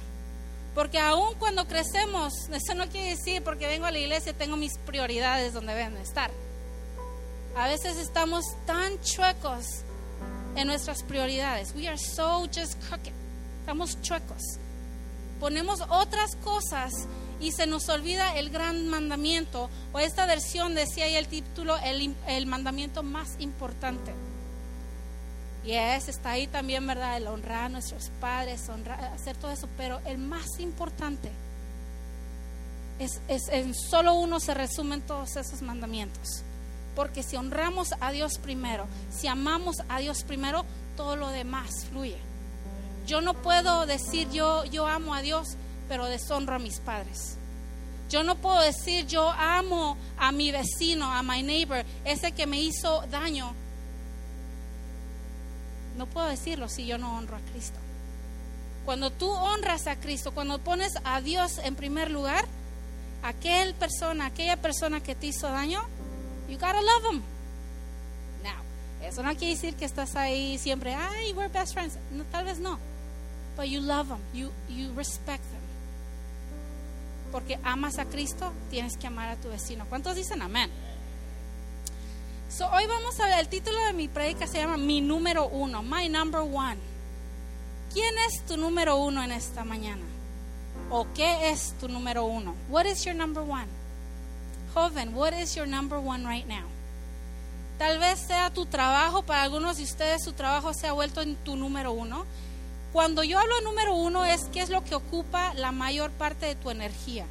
Porque 0.73 0.99
aún 0.99 1.35
cuando 1.35 1.67
crecemos, 1.67 2.33
eso 2.51 2.73
no 2.75 2.89
quiere 2.89 3.11
decir 3.11 3.41
porque 3.43 3.67
vengo 3.67 3.85
a 3.85 3.91
la 3.91 3.99
iglesia 3.99 4.33
tengo 4.33 4.57
mis 4.57 4.77
prioridades 4.79 5.53
donde 5.53 5.73
deben 5.73 5.95
estar. 5.97 6.29
A 7.55 7.67
veces 7.67 7.95
estamos 7.95 8.43
tan 8.65 8.99
chuecos 8.99 9.84
en 10.55 10.67
nuestras 10.67 11.03
prioridades. 11.03 11.73
We 11.75 11.87
are 11.87 11.97
so 11.97 12.45
just 12.45 12.81
crooked. 12.87 13.13
Estamos 13.61 14.01
chuecos. 14.01 14.41
Ponemos 15.39 15.81
otras 15.89 16.35
cosas 16.37 16.93
y 17.39 17.51
se 17.51 17.67
nos 17.67 17.89
olvida 17.89 18.37
el 18.37 18.49
gran 18.49 18.87
mandamiento. 18.87 19.69
O 19.91 19.99
esta 19.99 20.25
versión 20.25 20.75
decía 20.75 21.05
ahí 21.05 21.15
el 21.15 21.27
título, 21.27 21.77
el, 21.79 22.15
el 22.27 22.45
mandamiento 22.45 23.03
más 23.03 23.35
importante. 23.39 24.13
Y 25.65 25.71
es, 25.71 26.07
está 26.09 26.31
ahí 26.31 26.47
también, 26.47 26.85
¿verdad? 26.85 27.17
El 27.17 27.27
honrar 27.27 27.65
a 27.65 27.69
nuestros 27.69 28.11
padres, 28.21 28.69
honrar, 28.69 29.03
hacer 29.05 29.35
todo 29.35 29.51
eso. 29.51 29.67
Pero 29.77 29.99
el 30.05 30.19
más 30.19 30.59
importante 30.59 31.31
es, 32.99 33.19
es 33.27 33.49
en 33.49 33.73
solo 33.73 34.13
uno 34.13 34.39
se 34.39 34.53
resumen 34.53 35.01
todos 35.01 35.35
esos 35.35 35.61
mandamientos. 35.61 36.43
Porque 36.95 37.23
si 37.23 37.35
honramos 37.35 37.93
a 37.99 38.11
Dios 38.11 38.37
primero, 38.37 38.87
si 39.11 39.27
amamos 39.27 39.77
a 39.89 39.99
Dios 39.99 40.23
primero, 40.23 40.65
todo 40.95 41.15
lo 41.15 41.29
demás 41.29 41.85
fluye. 41.89 42.17
Yo 43.05 43.21
no 43.21 43.33
puedo 43.33 43.85
decir 43.85 44.29
yo, 44.31 44.63
yo 44.65 44.87
amo 44.87 45.13
a 45.13 45.21
Dios, 45.21 45.57
pero 45.87 46.05
deshonro 46.05 46.55
a 46.55 46.59
mis 46.59 46.79
padres. 46.79 47.37
Yo 48.09 48.23
no 48.23 48.35
puedo 48.35 48.61
decir 48.61 49.07
yo 49.07 49.29
amo 49.29 49.97
a 50.17 50.31
mi 50.31 50.51
vecino, 50.51 51.11
a 51.11 51.21
my 51.23 51.43
neighbor, 51.43 51.83
ese 52.03 52.31
que 52.31 52.47
me 52.47 52.61
hizo 52.61 53.03
daño. 53.11 53.53
No 55.97 56.05
puedo 56.05 56.27
decirlo 56.27 56.69
si 56.69 56.85
yo 56.85 56.97
no 56.97 57.17
honro 57.17 57.37
a 57.37 57.51
Cristo. 57.51 57.79
Cuando 58.85 59.11
tú 59.11 59.29
honras 59.29 59.87
a 59.87 59.95
Cristo, 59.95 60.31
cuando 60.31 60.59
pones 60.59 60.93
a 61.03 61.21
Dios 61.21 61.57
en 61.63 61.75
primer 61.75 62.11
lugar, 62.11 62.45
aquel 63.23 63.73
persona, 63.73 64.27
aquella 64.27 64.57
persona 64.57 65.01
que 65.01 65.15
te 65.15 65.27
hizo 65.27 65.49
daño, 65.49 65.81
You 66.47 66.57
gotta 66.57 66.81
love 66.81 67.03
them. 67.03 67.23
Now, 68.43 68.61
eso 69.01 69.23
no 69.23 69.35
quiere 69.35 69.55
decir 69.55 69.75
que 69.75 69.85
estás 69.85 70.15
ahí 70.15 70.57
siempre, 70.57 70.93
ay, 70.93 71.33
we're 71.33 71.49
best 71.49 71.73
friends. 71.73 71.97
No, 72.11 72.23
tal 72.25 72.45
vez 72.45 72.59
no. 72.59 72.77
But 73.55 73.67
you 73.67 73.79
love 73.79 74.09
them, 74.09 74.19
you, 74.33 74.51
you 74.69 74.93
respect 74.95 75.43
them. 75.43 75.61
Porque 77.31 77.59
amas 77.63 77.97
a 77.97 78.05
Cristo, 78.05 78.51
tienes 78.69 78.97
que 78.97 79.07
amar 79.07 79.29
a 79.29 79.35
tu 79.35 79.49
vecino. 79.49 79.85
¿Cuántos 79.89 80.15
dicen 80.15 80.41
amén? 80.41 80.69
So, 82.49 82.69
hoy 82.69 82.85
vamos 82.85 83.19
a 83.19 83.25
ver, 83.25 83.39
el 83.39 83.47
título 83.47 83.77
de 83.85 83.93
mi 83.93 84.07
predica 84.07 84.47
se 84.47 84.59
llama 84.59 84.77
Mi 84.77 85.01
número 85.01 85.47
uno, 85.47 85.83
My 85.83 86.07
number 86.07 86.41
one. 86.41 86.77
¿Quién 87.91 88.13
es 88.27 88.45
tu 88.45 88.57
número 88.57 88.97
uno 88.97 89.23
en 89.23 89.31
esta 89.31 89.63
mañana? 89.63 90.03
¿O 90.89 91.07
qué 91.13 91.49
es 91.49 91.73
tu 91.79 91.87
número 91.87 92.25
uno? 92.25 92.53
What 92.69 92.85
is 92.85 93.03
your 93.03 93.15
number 93.15 93.41
one? 93.41 93.67
Joven, 94.75 95.15
what 95.15 95.33
is 95.33 95.55
your 95.55 95.65
number 95.65 95.97
one 95.97 96.25
right 96.25 96.45
now? 96.45 96.65
Tal 97.79 97.97
vez 97.97 98.19
sea 98.19 98.49
tu 98.53 98.65
trabajo, 98.65 99.23
para 99.23 99.43
algunos 99.43 99.77
de 99.77 99.83
ustedes 99.83 100.23
su 100.23 100.33
trabajo 100.33 100.73
se 100.73 100.85
ha 100.85 100.91
vuelto 100.91 101.21
en 101.21 101.37
tu 101.37 101.55
número 101.55 101.93
uno. 101.93 102.25
Cuando 102.91 103.23
yo 103.23 103.39
hablo 103.39 103.61
número 103.61 103.95
uno 103.95 104.25
es 104.25 104.43
qué 104.51 104.59
es 104.59 104.69
lo 104.69 104.83
que 104.83 104.95
ocupa 104.95 105.53
la 105.53 105.71
mayor 105.71 106.11
parte 106.11 106.45
de 106.45 106.55
tu 106.55 106.69
energía. 106.69 107.25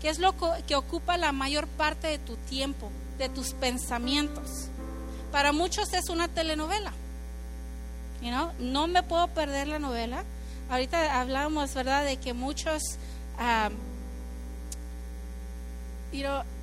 ¿Qué 0.00 0.08
es 0.08 0.18
lo 0.18 0.34
que 0.66 0.74
ocupa 0.74 1.16
la 1.16 1.30
mayor 1.30 1.68
parte 1.68 2.08
de 2.08 2.18
tu 2.18 2.36
tiempo, 2.36 2.90
de 3.16 3.28
tus 3.28 3.52
pensamientos? 3.52 4.68
Para 5.30 5.52
muchos 5.52 5.92
es 5.92 6.08
una 6.08 6.26
telenovela. 6.26 6.92
No 8.58 8.88
me 8.88 9.04
puedo 9.04 9.28
perder 9.28 9.68
la 9.68 9.78
novela. 9.78 10.24
Ahorita 10.68 11.20
hablábamos, 11.20 11.74
¿verdad?, 11.74 12.04
de 12.04 12.16
que 12.16 12.32
muchos 12.32 12.82
um, 13.38 13.74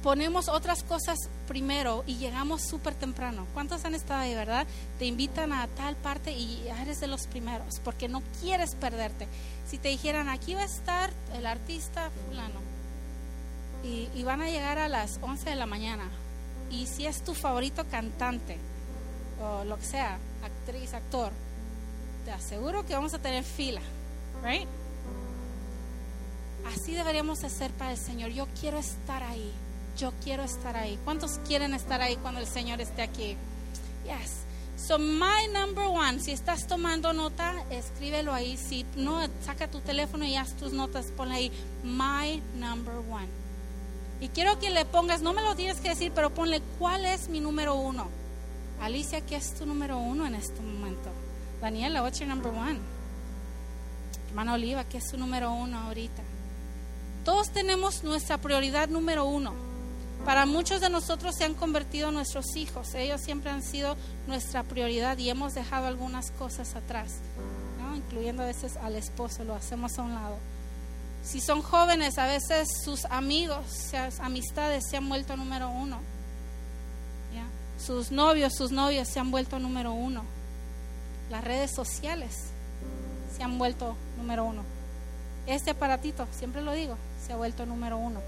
ponemos 0.02 0.50
otras 0.50 0.84
cosas 0.84 1.18
primero 1.48 2.04
y 2.08 2.18
llegamos 2.18 2.62
súper 2.62 2.96
temprano. 2.96 3.46
¿Cuántos 3.54 3.86
han 3.86 3.96
estado 3.96 4.22
ahí, 4.22 4.34
verdad? 4.34 4.66
Te 5.00 5.06
invitan 5.06 5.54
a 5.54 5.68
tal 5.68 5.96
parte 5.96 6.32
y 6.32 6.68
eres 6.82 7.00
de 7.00 7.08
los 7.08 7.28
primeros 7.28 7.80
porque 7.84 8.08
no 8.08 8.22
quieres 8.42 8.76
perderte. 8.76 9.28
Si 9.68 9.78
te 9.78 9.90
dijeran, 9.90 10.30
aquí 10.30 10.54
va 10.54 10.62
a 10.62 10.66
estar 10.66 11.12
el 11.34 11.46
artista 11.46 12.10
fulano 12.28 12.66
y, 13.84 14.24
van 14.24 14.42
a 14.42 14.50
llegar 14.50 14.80
a 14.80 14.90
las 14.90 15.20
11 15.22 15.50
de 15.50 15.56
la 15.56 15.68
mañana 15.68 16.10
y 16.72 16.88
si 16.88 17.06
es 17.06 17.24
tu 17.24 17.36
favorito 17.36 17.86
cantante 17.90 18.58
o 19.40 19.64
lo 19.64 19.78
que 19.78 19.86
sea, 19.86 20.18
actriz, 20.44 20.94
actor, 20.94 21.32
te 22.26 22.32
aseguro 22.32 22.86
que 22.86 22.96
vamos 22.96 23.14
a 23.14 23.20
tener 23.20 23.44
fila, 23.44 23.82
right? 24.44 24.68
Así 26.74 26.94
deberíamos 26.94 27.44
hacer 27.44 27.72
para 27.72 27.92
el 27.92 27.98
Señor. 27.98 28.32
Yo 28.32 28.48
quiero 28.60 28.78
estar 28.78 29.24
ahí. 29.24 29.52
Yo 29.98 30.12
quiero 30.24 30.44
estar 30.44 30.76
ahí. 30.76 31.00
¿Cuántos 31.04 31.40
quieren 31.48 31.74
estar 31.74 32.02
ahí 32.02 32.18
cuando 32.18 32.40
el 32.42 32.48
Señor 32.48 32.82
esté 32.82 33.04
aquí? 33.04 33.38
Yes. 34.06 34.46
So 34.78 35.00
my 35.00 35.48
number 35.54 35.86
one, 35.86 36.20
si 36.20 36.32
estás 36.32 36.68
tomando 36.68 37.14
nota, 37.14 37.54
escríbelo 37.70 38.34
ahí. 38.34 38.58
Si 38.58 38.86
no, 38.98 39.20
saca 39.42 39.70
tu 39.70 39.80
teléfono 39.80 40.26
y 40.26 40.36
haz 40.36 40.54
tus 40.58 40.74
notas, 40.74 41.08
ponle 41.16 41.36
ahí 41.36 41.52
my 41.84 42.42
number 42.60 42.96
one. 42.96 43.28
Y 44.20 44.30
quiero 44.30 44.60
que 44.60 44.70
le 44.70 44.86
pongas, 44.86 45.22
no 45.22 45.34
me 45.34 45.42
lo 45.42 45.56
tienes 45.56 45.80
que 45.80 45.90
decir, 45.90 46.12
pero 46.14 46.30
ponle 46.30 46.62
cuál 46.78 47.06
es 47.06 47.30
mi 47.30 47.40
número 47.40 47.76
uno. 47.76 48.08
Alicia, 48.82 49.22
¿qué 49.22 49.38
es 49.38 49.54
tu 49.54 49.66
número 49.66 49.98
uno 49.98 50.28
en 50.28 50.36
este 50.36 50.62
momento? 50.62 51.10
Daniela, 51.62 52.04
what's 52.04 52.20
your 52.20 52.28
number 52.28 52.52
one? 52.52 52.80
Hermana 54.28 54.54
Oliva, 54.54 54.84
¿qué 54.84 54.98
es 54.98 55.10
su 55.10 55.18
número 55.18 55.52
uno 55.52 55.80
ahorita? 55.80 56.22
Todos 57.26 57.50
tenemos 57.50 58.04
nuestra 58.04 58.38
prioridad 58.38 58.88
número 58.88 59.26
uno. 59.26 59.54
Para 60.26 60.46
muchos 60.46 60.80
de 60.80 60.90
nosotros 60.90 61.36
se 61.36 61.44
han 61.44 61.56
convertido 61.56 62.12
nuestros 62.12 62.56
hijos. 62.56 62.94
Ellos 62.94 63.20
siempre 63.20 63.50
han 63.50 63.64
sido 63.64 63.98
nuestra 64.28 64.64
prioridad 64.64 65.18
y 65.18 65.30
hemos 65.30 65.56
dejado 65.56 65.88
algunas 65.88 66.30
cosas 66.32 66.76
atrás, 66.76 67.16
incluyendo 67.96 68.44
a 68.44 68.46
veces 68.46 68.78
al 68.78 68.96
esposo, 68.96 69.44
lo 69.44 69.56
hacemos 69.56 69.98
a 69.98 70.04
un 70.04 70.14
lado. 70.14 70.38
Si 71.24 71.42
son 71.42 71.64
jóvenes, 71.64 72.20
a 72.20 72.28
veces 72.28 72.68
sus 72.84 73.06
amigos, 73.06 73.66
sus 73.70 74.20
amistades 74.20 74.84
se 74.88 74.98
han 74.98 75.10
vuelto 75.10 75.36
número 75.36 75.70
uno. 75.70 76.00
Sus 77.84 78.12
novios, 78.12 78.54
sus 78.56 78.72
novias 78.72 79.10
se 79.10 79.20
han 79.20 79.32
vuelto 79.32 79.60
número 79.60 79.92
uno. 79.94 80.24
Las 81.30 81.44
redes 81.44 81.72
sociales 81.76 82.36
se 83.36 83.44
han 83.44 83.58
vuelto 83.58 83.96
número 84.18 84.46
uno. 84.46 84.64
Este 85.46 85.72
aparatito, 85.72 86.28
siempre 86.32 86.62
lo 86.62 86.72
digo, 86.72 86.98
se 87.26 87.34
ha 87.34 87.38
vuelto 87.38 87.66
número 87.66 87.98
uno. 87.98 88.22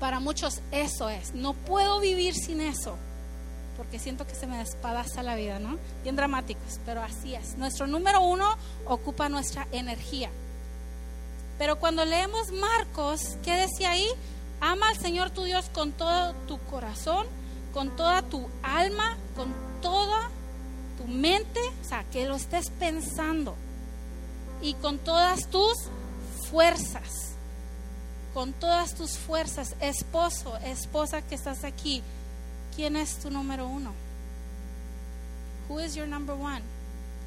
Para 0.00 0.20
muchos 0.20 0.60
eso 0.70 1.08
es. 1.08 1.34
No 1.34 1.54
puedo 1.54 2.00
vivir 2.00 2.34
sin 2.34 2.60
eso. 2.60 2.96
Porque 3.76 3.98
siento 3.98 4.26
que 4.26 4.34
se 4.34 4.46
me 4.46 4.58
despadaza 4.58 5.22
la 5.22 5.34
vida, 5.34 5.58
¿no? 5.58 5.78
Bien 6.02 6.16
dramáticos, 6.16 6.80
pero 6.84 7.02
así 7.02 7.34
es. 7.34 7.56
Nuestro 7.56 7.86
número 7.86 8.20
uno 8.20 8.46
ocupa 8.86 9.28
nuestra 9.28 9.66
energía. 9.72 10.30
Pero 11.58 11.78
cuando 11.78 12.04
leemos 12.04 12.50
Marcos, 12.52 13.36
¿qué 13.42 13.52
decía 13.52 13.92
ahí? 13.92 14.08
Ama 14.60 14.88
al 14.88 14.98
Señor 14.98 15.30
tu 15.30 15.44
Dios 15.44 15.68
con 15.72 15.92
todo 15.92 16.34
tu 16.46 16.58
corazón, 16.58 17.26
con 17.72 17.94
toda 17.96 18.22
tu 18.22 18.48
alma, 18.62 19.16
con 19.36 19.54
toda 19.80 20.30
tu 20.98 21.04
mente, 21.04 21.60
o 21.80 21.84
sea, 21.84 22.04
que 22.04 22.26
lo 22.26 22.36
estés 22.36 22.70
pensando, 22.70 23.56
y 24.60 24.74
con 24.74 24.98
todas 24.98 25.48
tus 25.48 25.74
fuerzas, 26.50 27.31
con 28.34 28.52
todas 28.52 28.94
tus 28.94 29.18
fuerzas, 29.18 29.74
esposo, 29.80 30.56
esposa 30.58 31.22
que 31.22 31.34
estás 31.34 31.64
aquí, 31.64 32.02
¿quién 32.74 32.96
es 32.96 33.18
tu 33.18 33.30
número 33.30 33.66
uno? 33.66 33.92
Who 35.68 35.80
is 35.80 35.94
your 35.94 36.08
number 36.08 36.34
one? 36.34 36.62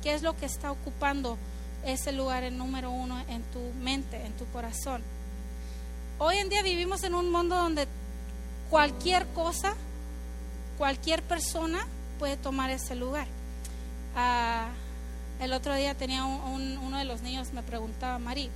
¿Qué 0.01 0.13
es 0.13 0.23
lo 0.23 0.35
que 0.35 0.45
está 0.45 0.71
ocupando 0.71 1.37
ese 1.85 2.11
lugar 2.11 2.43
en 2.43 2.57
número 2.57 2.91
uno 2.91 3.19
en 3.29 3.43
tu 3.43 3.59
mente, 3.81 4.23
en 4.25 4.33
tu 4.33 4.45
corazón? 4.47 5.01
Hoy 6.17 6.37
en 6.37 6.49
día 6.49 6.63
vivimos 6.63 7.03
en 7.03 7.13
un 7.13 7.31
mundo 7.31 7.55
donde 7.55 7.87
cualquier 8.69 9.27
cosa, 9.27 9.75
cualquier 10.77 11.21
persona 11.21 11.85
puede 12.19 12.37
tomar 12.37 12.69
ese 12.71 12.95
lugar. 12.95 13.27
Ah, 14.15 14.69
el 15.39 15.53
otro 15.53 15.75
día 15.75 15.93
tenía 15.93 16.23
uno 16.23 16.97
de 16.97 17.05
los 17.05 17.21
niños 17.21 17.51
me 17.53 17.61
preguntaba, 17.61 18.17
Mari, 18.17 18.49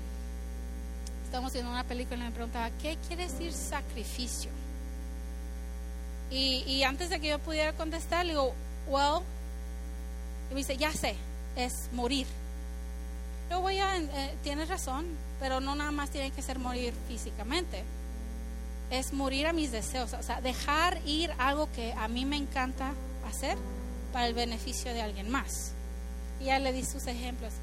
estamos 1.29 1.53
viendo 1.53 1.69
una 1.69 1.83
película 1.83 2.17
y 2.17 2.23
me 2.23 2.31
preguntaba, 2.31 2.71
¿qué 2.81 2.97
quiere 3.07 3.27
decir 3.27 3.53
sacrificio? 3.53 4.49
Y, 6.31 6.81
antes 6.81 7.11
de 7.11 7.19
que 7.19 7.27
yo 7.27 7.37
pudiera 7.37 7.71
contestar, 7.73 8.25
le 8.25 8.33
digo, 8.33 8.53
well, 8.87 9.21
y 10.49 10.55
me 10.55 10.59
dice, 10.61 10.75
ya 10.75 10.91
sé, 10.91 11.15
es 11.55 11.71
morir. 11.93 12.25
Yo 13.51 13.61
voy 13.61 13.77
a, 13.77 13.97
eh, 13.97 14.35
tienes 14.41 14.69
razón, 14.69 15.05
pero 15.39 15.59
no 15.59 15.75
nada 15.75 15.91
más 15.91 16.09
tiene 16.09 16.31
que 16.31 16.41
ser 16.41 16.57
morir 16.57 16.95
físicamente. 17.07 17.83
Es 18.89 19.13
morir 19.13 19.45
a 19.45 19.53
mis 19.53 19.71
deseos, 19.71 20.13
o 20.13 20.23
sea, 20.23 20.41
dejar 20.41 20.99
ir 21.05 21.31
algo 21.37 21.71
que 21.73 21.93
a 21.93 22.07
mí 22.07 22.25
me 22.25 22.37
encanta 22.37 22.93
hacer 23.27 23.55
para 24.11 24.25
el 24.25 24.33
beneficio 24.33 24.93
de 24.93 25.03
alguien 25.03 25.29
más. 25.29 25.73
Y 26.39 26.45
ya 26.45 26.57
le 26.57 26.73
di 26.73 26.83
sus 26.83 27.05
ejemplos. 27.05 27.53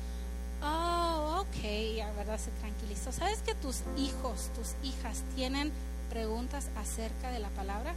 Oh, 0.62 1.42
ok, 1.42 1.96
la 1.98 2.12
verdad 2.12 2.38
se 2.38 2.50
tranquilizó. 2.52 3.12
¿Sabes 3.12 3.40
que 3.40 3.54
tus 3.54 3.82
hijos, 3.96 4.50
tus 4.54 4.74
hijas 4.82 5.22
tienen 5.34 5.72
preguntas 6.10 6.68
acerca 6.76 7.30
de 7.30 7.38
la 7.38 7.48
palabra? 7.50 7.94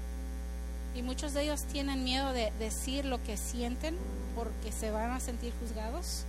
Y 0.95 1.01
muchos 1.01 1.33
de 1.33 1.43
ellos 1.43 1.63
tienen 1.65 2.03
miedo 2.03 2.33
de 2.33 2.51
decir 2.59 3.05
lo 3.05 3.21
que 3.23 3.37
sienten 3.37 3.97
porque 4.35 4.71
se 4.71 4.91
van 4.91 5.11
a 5.11 5.19
sentir 5.19 5.53
juzgados. 5.59 6.23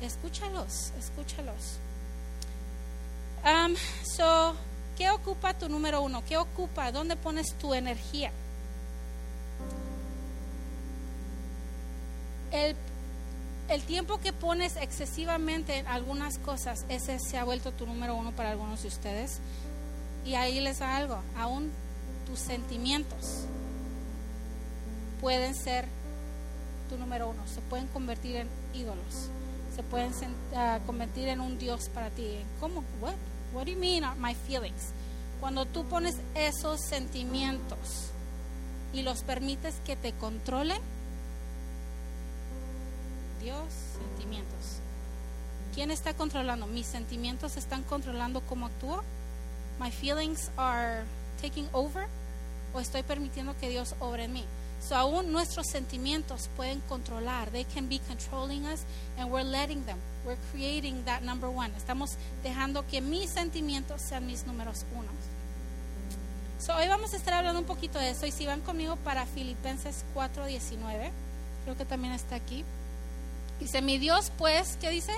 Escúchalos, 0.00 0.92
escúchalos. 0.98 1.78
Um, 3.44 3.74
so, 4.16 4.54
¿qué 4.96 5.10
ocupa 5.10 5.54
tu 5.54 5.68
número 5.68 6.02
uno? 6.02 6.24
¿Qué 6.24 6.36
ocupa? 6.36 6.90
¿Dónde 6.92 7.16
pones 7.16 7.54
tu 7.54 7.72
energía? 7.74 8.32
El 12.50 12.74
el 13.68 13.82
tiempo 13.82 14.18
que 14.18 14.32
pones 14.32 14.76
excesivamente 14.76 15.78
en 15.78 15.86
algunas 15.86 16.38
cosas, 16.38 16.84
ese 16.88 17.18
se 17.18 17.38
ha 17.38 17.44
vuelto 17.44 17.72
tu 17.72 17.86
número 17.86 18.14
uno 18.14 18.32
para 18.32 18.50
algunos 18.50 18.82
de 18.82 18.88
ustedes. 18.88 19.38
Y 20.24 20.34
ahí 20.34 20.60
les 20.60 20.80
da 20.80 20.96
algo, 20.96 21.18
aún 21.36 21.70
tus 22.26 22.38
sentimientos 22.38 23.44
pueden 25.20 25.54
ser 25.54 25.86
tu 26.88 26.96
número 26.96 27.28
uno, 27.28 27.42
se 27.46 27.60
pueden 27.62 27.86
convertir 27.88 28.36
en 28.36 28.48
ídolos, 28.74 29.30
se 29.74 29.82
pueden 29.82 30.10
uh, 30.12 30.84
convertir 30.86 31.28
en 31.28 31.40
un 31.40 31.58
Dios 31.58 31.88
para 31.88 32.10
ti. 32.10 32.38
¿Cómo? 32.60 32.84
What? 33.00 33.14
What 33.52 33.64
do 33.64 33.72
you 33.72 33.78
mean 33.78 34.04
my 34.18 34.34
feelings? 34.34 34.92
Cuando 35.40 35.66
tú 35.66 35.84
pones 35.84 36.16
esos 36.34 36.80
sentimientos 36.80 38.10
y 38.92 39.02
los 39.02 39.22
permites 39.22 39.76
que 39.86 39.96
te 39.96 40.12
controlen, 40.12 40.80
Dios, 43.40 43.72
sentimientos. 43.98 44.80
¿Quién 45.74 45.90
está 45.90 46.14
controlando? 46.14 46.66
¿Mis 46.66 46.86
sentimientos 46.86 47.56
están 47.56 47.82
controlando 47.84 48.40
cómo 48.42 48.66
actúo? 48.66 49.02
¿My 49.78 49.90
feelings 49.90 50.50
are 50.56 51.04
taking 51.40 51.68
over? 51.72 52.06
¿O 52.74 52.80
estoy 52.80 53.02
permitiendo 53.02 53.56
que 53.58 53.68
Dios 53.68 53.94
obre 54.00 54.24
en 54.24 54.32
mí? 54.32 54.44
So 54.80 54.96
aún 54.96 55.32
nuestros 55.32 55.66
sentimientos 55.68 56.48
pueden 56.56 56.80
controlar. 56.88 57.50
They 57.50 57.64
can 57.64 57.88
be 57.88 58.00
controlling 58.00 58.64
us 58.66 58.82
and 59.18 59.30
we're 59.30 59.44
letting 59.44 59.84
them. 59.84 59.98
We're 60.24 60.38
creating 60.52 61.04
that 61.04 61.22
number 61.22 61.48
one. 61.48 61.72
Estamos 61.76 62.16
dejando 62.42 62.86
que 62.86 63.00
mis 63.00 63.30
sentimientos 63.30 64.02
sean 64.02 64.26
mis 64.26 64.46
números 64.46 64.84
uno. 64.96 65.08
So 66.58 66.74
hoy 66.74 66.88
vamos 66.88 67.12
a 67.12 67.16
estar 67.16 67.34
hablando 67.34 67.60
un 67.60 67.66
poquito 67.66 67.98
de 67.98 68.10
eso 68.10 68.26
y 68.26 68.32
si 68.32 68.46
van 68.46 68.60
conmigo 68.60 68.96
para 68.96 69.26
Filipenses 69.26 70.04
4:19, 70.14 71.10
creo 71.64 71.76
que 71.76 71.84
también 71.84 72.14
está 72.14 72.34
aquí. 72.34 72.64
Dice, 73.60 73.82
mi 73.82 73.98
Dios 73.98 74.32
pues, 74.38 74.76
¿qué 74.80 74.90
dice? 74.90 75.12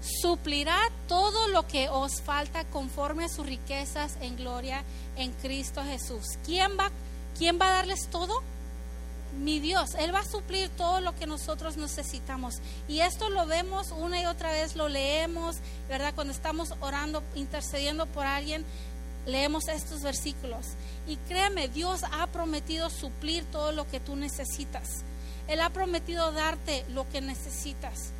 Suplirá 0.00 0.78
todo 1.08 1.48
lo 1.48 1.66
que 1.66 1.88
os 1.88 2.20
falta 2.20 2.64
conforme 2.64 3.24
a 3.24 3.28
sus 3.28 3.46
riquezas 3.46 4.16
en 4.20 4.36
gloria 4.36 4.84
en 5.16 5.32
Cristo 5.32 5.82
Jesús. 5.84 6.38
¿Quién 6.44 6.72
va, 6.78 6.90
quién 7.38 7.58
va 7.60 7.68
a 7.68 7.72
darles 7.72 8.08
todo? 8.08 8.42
Mi 9.38 9.60
Dios, 9.60 9.94
Él 9.94 10.14
va 10.14 10.20
a 10.20 10.24
suplir 10.24 10.68
todo 10.70 11.00
lo 11.00 11.14
que 11.14 11.26
nosotros 11.26 11.76
necesitamos. 11.76 12.56
Y 12.86 13.00
esto 13.00 13.30
lo 13.30 13.46
vemos 13.46 13.92
una 13.92 14.20
y 14.20 14.26
otra 14.26 14.52
vez, 14.52 14.76
lo 14.76 14.88
leemos, 14.88 15.56
¿verdad? 15.88 16.14
Cuando 16.14 16.32
estamos 16.32 16.74
orando, 16.80 17.22
intercediendo 17.34 18.06
por 18.06 18.26
alguien, 18.26 18.64
leemos 19.26 19.68
estos 19.68 20.02
versículos. 20.02 20.66
Y 21.06 21.16
créeme, 21.16 21.68
Dios 21.68 22.02
ha 22.12 22.26
prometido 22.26 22.90
suplir 22.90 23.44
todo 23.46 23.72
lo 23.72 23.88
que 23.88 24.00
tú 24.00 24.16
necesitas. 24.16 25.04
Él 25.52 25.60
ha 25.60 25.70
prometido 25.70 26.32
darte 26.32 26.84
lo 26.88 27.06
que 27.10 27.20
necesitas. 27.20 28.10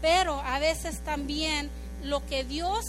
Pero 0.00 0.40
a 0.40 0.60
veces 0.60 1.00
también 1.00 1.68
lo 2.04 2.24
que 2.26 2.44
Dios 2.44 2.84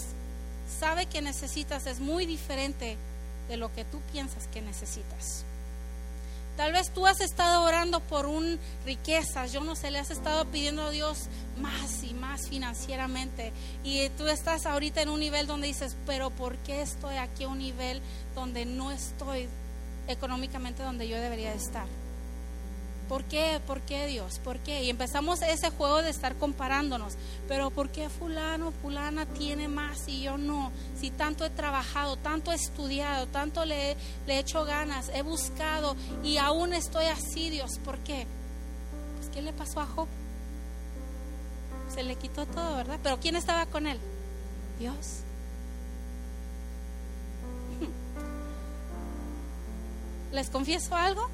sabe 0.78 1.06
que 1.06 1.20
necesitas 1.20 1.86
es 1.86 1.98
muy 1.98 2.24
diferente 2.24 2.96
de 3.48 3.56
lo 3.56 3.72
que 3.74 3.84
tú 3.84 4.00
piensas 4.12 4.46
que 4.48 4.60
necesitas. 4.60 5.44
Tal 6.56 6.72
vez 6.72 6.92
tú 6.92 7.06
has 7.06 7.20
estado 7.20 7.64
orando 7.64 8.00
por 8.00 8.26
un 8.26 8.58
riquezas, 8.84 9.52
yo 9.52 9.62
no 9.62 9.74
sé, 9.74 9.90
le 9.90 9.98
has 9.98 10.10
estado 10.10 10.44
pidiendo 10.46 10.82
a 10.82 10.90
Dios 10.90 11.26
más 11.60 12.04
y 12.04 12.14
más 12.14 12.48
financieramente. 12.48 13.52
Y 13.82 14.08
tú 14.10 14.28
estás 14.28 14.66
ahorita 14.66 15.02
en 15.02 15.08
un 15.08 15.18
nivel 15.18 15.48
donde 15.48 15.68
dices, 15.68 15.96
pero 16.06 16.30
¿por 16.30 16.56
qué 16.58 16.82
estoy 16.82 17.16
aquí 17.16 17.44
a 17.44 17.48
un 17.48 17.58
nivel 17.58 18.00
donde 18.36 18.64
no 18.64 18.92
estoy 18.92 19.48
económicamente 20.06 20.82
donde 20.82 21.08
yo 21.08 21.20
debería 21.20 21.52
estar? 21.52 21.86
¿Por 23.08 23.24
qué? 23.24 23.60
¿Por 23.66 23.80
qué 23.80 24.06
Dios? 24.06 24.38
¿Por 24.38 24.58
qué? 24.58 24.84
Y 24.84 24.90
empezamos 24.90 25.40
ese 25.40 25.70
juego 25.70 26.02
de 26.02 26.10
estar 26.10 26.36
comparándonos. 26.36 27.14
Pero 27.48 27.70
¿por 27.70 27.88
qué 27.88 28.10
fulano, 28.10 28.70
fulana 28.70 29.24
tiene 29.24 29.66
más 29.66 30.06
y 30.08 30.22
yo 30.22 30.36
no? 30.36 30.70
Si 31.00 31.10
tanto 31.10 31.46
he 31.46 31.50
trabajado, 31.50 32.16
tanto 32.16 32.52
he 32.52 32.56
estudiado, 32.56 33.26
tanto 33.26 33.64
le, 33.64 33.96
he 34.26 34.38
hecho 34.38 34.66
ganas, 34.66 35.10
he 35.14 35.22
buscado 35.22 35.96
y 36.22 36.36
aún 36.36 36.74
estoy 36.74 37.06
así, 37.06 37.48
Dios. 37.48 37.78
¿Por 37.82 37.96
qué? 38.00 38.26
Pues 39.16 39.30
¿qué 39.30 39.40
le 39.40 39.54
pasó 39.54 39.80
a 39.80 39.86
Job? 39.86 40.08
Se 41.94 42.02
le 42.02 42.16
quitó 42.16 42.44
todo, 42.44 42.76
¿verdad? 42.76 43.00
Pero 43.02 43.18
¿quién 43.18 43.36
estaba 43.36 43.64
con 43.64 43.86
él? 43.86 43.98
Dios. 44.78 45.20
¿Les 50.32 50.50
confieso 50.50 50.94
algo? 50.94 51.30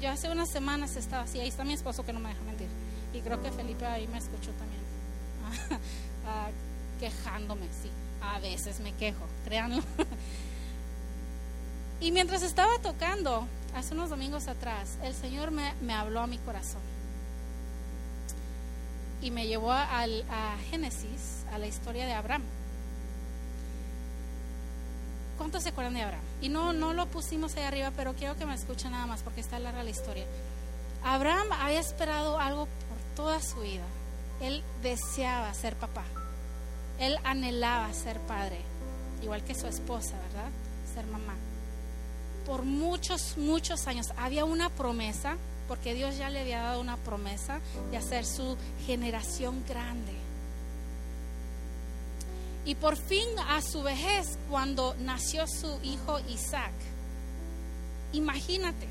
Yo 0.00 0.10
hace 0.10 0.30
unas 0.30 0.50
semanas 0.50 0.96
estaba 0.96 1.24
así, 1.24 1.40
ahí 1.40 1.48
está 1.48 1.62
mi 1.62 1.74
esposo 1.74 2.04
que 2.04 2.12
no 2.12 2.20
me 2.20 2.30
deja 2.30 2.40
mentir. 2.42 2.68
Y 3.12 3.20
creo 3.20 3.42
que 3.42 3.50
Felipe 3.50 3.84
ahí 3.84 4.06
me 4.08 4.18
escuchó 4.18 4.50
también. 4.52 5.80
Ah, 6.26 6.48
quejándome, 7.00 7.66
sí. 7.82 7.90
A 8.22 8.38
veces 8.38 8.78
me 8.80 8.92
quejo, 8.92 9.24
créanlo. 9.44 9.82
y 12.00 12.12
mientras 12.12 12.42
estaba 12.42 12.70
tocando, 12.82 13.48
hace 13.74 13.94
unos 13.94 14.10
domingos 14.10 14.46
atrás, 14.46 14.96
el 15.02 15.14
Señor 15.14 15.50
me, 15.50 15.74
me 15.80 15.92
habló 15.92 16.20
a 16.20 16.26
mi 16.28 16.38
corazón. 16.38 16.82
Y 19.22 19.30
me 19.30 19.48
llevó 19.48 19.72
a, 19.72 20.02
a 20.02 20.58
Génesis, 20.70 21.44
a 21.52 21.58
la 21.58 21.66
historia 21.66 22.06
de 22.06 22.12
Abraham. 22.12 22.42
¿Cuántos 25.40 25.62
se 25.62 25.70
acuerdan 25.70 25.94
de 25.94 26.02
Abraham? 26.02 26.22
Y 26.42 26.50
no, 26.50 26.74
no 26.74 26.92
lo 26.92 27.06
pusimos 27.06 27.56
ahí 27.56 27.62
arriba, 27.62 27.90
pero 27.96 28.12
quiero 28.12 28.36
que 28.36 28.44
me 28.44 28.54
escuchen 28.54 28.92
nada 28.92 29.06
más 29.06 29.22
porque 29.22 29.40
está 29.40 29.58
larga 29.58 29.82
la 29.82 29.88
historia. 29.88 30.26
Abraham 31.02 31.46
había 31.52 31.80
esperado 31.80 32.38
algo 32.38 32.66
por 32.66 33.16
toda 33.16 33.40
su 33.40 33.60
vida. 33.60 33.86
Él 34.42 34.62
deseaba 34.82 35.54
ser 35.54 35.76
papá. 35.76 36.04
Él 36.98 37.16
anhelaba 37.24 37.90
ser 37.94 38.20
padre, 38.20 38.60
igual 39.22 39.42
que 39.42 39.54
su 39.54 39.66
esposa, 39.66 40.12
¿verdad? 40.28 40.50
Ser 40.94 41.06
mamá. 41.06 41.36
Por 42.44 42.64
muchos, 42.64 43.38
muchos 43.38 43.86
años 43.86 44.12
había 44.18 44.44
una 44.44 44.68
promesa, 44.68 45.38
porque 45.68 45.94
Dios 45.94 46.18
ya 46.18 46.28
le 46.28 46.40
había 46.42 46.60
dado 46.60 46.82
una 46.82 46.98
promesa 46.98 47.60
de 47.90 47.96
hacer 47.96 48.26
su 48.26 48.58
generación 48.84 49.64
grande. 49.66 50.19
Y 52.64 52.74
por 52.74 52.96
fin 52.96 53.26
a 53.48 53.62
su 53.62 53.82
vejez, 53.82 54.38
cuando 54.48 54.94
nació 55.00 55.46
su 55.46 55.78
hijo 55.82 56.20
Isaac, 56.28 56.72
imagínate 58.12 58.86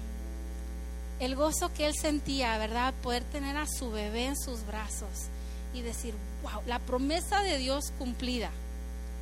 el 1.20 1.36
gozo 1.36 1.72
que 1.74 1.86
él 1.86 1.93
sentía, 1.93 2.58
¿verdad? 2.58 2.93
Poder 3.04 3.24
tener 3.26 3.58
a 3.58 3.67
su 3.67 3.91
bebé 3.91 4.28
en 4.28 4.38
sus 4.38 4.65
brazos 4.65 5.28
y 5.74 5.82
decir, 5.82 6.15
wow, 6.41 6.62
la 6.65 6.80
promesa 6.80 7.41
de 7.41 7.58
Dios 7.58 7.91
cumplida 7.98 8.50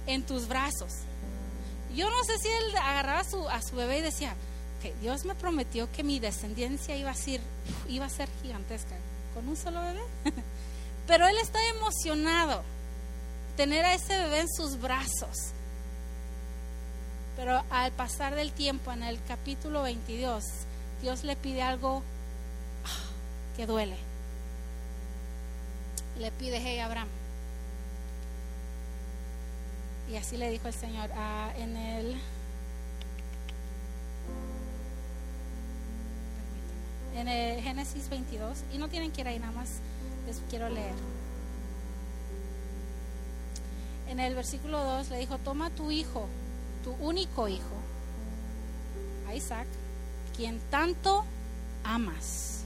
en 0.06 0.24
tus 0.24 0.48
brazos. 0.48 0.94
Yo 1.96 2.10
no 2.10 2.24
sé 2.24 2.38
si 2.38 2.48
él 2.48 2.76
agarraba 2.78 3.20
a 3.20 3.24
su, 3.24 3.50
a 3.50 3.62
su 3.62 3.76
bebé 3.76 4.00
y 4.00 4.02
decía, 4.02 4.36
que 4.82 4.94
Dios 5.02 5.26
me 5.26 5.36
prometió 5.36 5.92
que 5.92 6.04
mi 6.04 6.20
descendencia 6.20 6.96
iba 6.96 7.10
a 7.10 7.16
ser, 7.16 7.42
iba 7.90 8.06
a 8.06 8.10
ser 8.10 8.30
gigantesca 8.42 8.96
con 9.34 9.48
un 9.48 9.58
solo 9.58 9.82
bebé. 9.82 10.02
Pero 11.08 11.28
él 11.28 11.38
está 11.42 11.60
emocionado 11.70 12.64
tener 13.58 13.84
a 13.86 13.96
ese 13.96 14.18
bebé 14.20 14.42
en 14.42 14.50
sus 14.50 14.80
brazos. 14.80 15.52
Pero 17.36 17.62
al 17.72 17.92
pasar 17.92 18.36
del 18.36 18.52
tiempo, 18.52 18.92
en 18.92 19.04
el 19.04 19.22
capítulo 19.28 19.82
22, 19.82 20.44
Dios 21.02 21.24
le 21.24 21.36
pide 21.36 21.64
algo 21.64 22.04
ah, 22.86 23.58
que 23.58 23.66
duele. 23.66 23.98
Le 26.20 26.32
pide, 26.32 26.60
hey 26.60 26.80
Abraham. 26.80 27.10
Y 30.10 30.16
así 30.16 30.38
le 30.38 30.50
dijo 30.50 30.68
el 30.68 30.74
Señor 30.74 31.10
ah, 31.16 31.52
en 31.58 31.76
el... 31.76 32.22
En 37.16 37.28
el 37.28 37.64
Génesis 37.64 38.10
22, 38.10 38.60
y 38.72 38.78
no 38.78 38.90
tienen 38.90 39.12
que 39.12 39.22
ir 39.22 39.28
ahí 39.28 39.40
nada 39.40 39.52
más, 39.52 39.80
les 40.28 40.40
quiero 40.52 40.70
leer 40.70 40.94
en 44.08 44.20
el 44.20 44.36
versículo 44.36 44.84
2 44.84 45.10
le 45.10 45.20
dijo, 45.20 45.38
toma 45.40 45.70
tu 45.70 45.92
hijo, 45.92 46.28
tu 46.84 46.92
único 47.06 47.48
hijo, 47.48 47.76
Isaac, 49.34 49.68
quien 50.36 50.60
tanto 50.70 51.26
amas, 51.84 52.64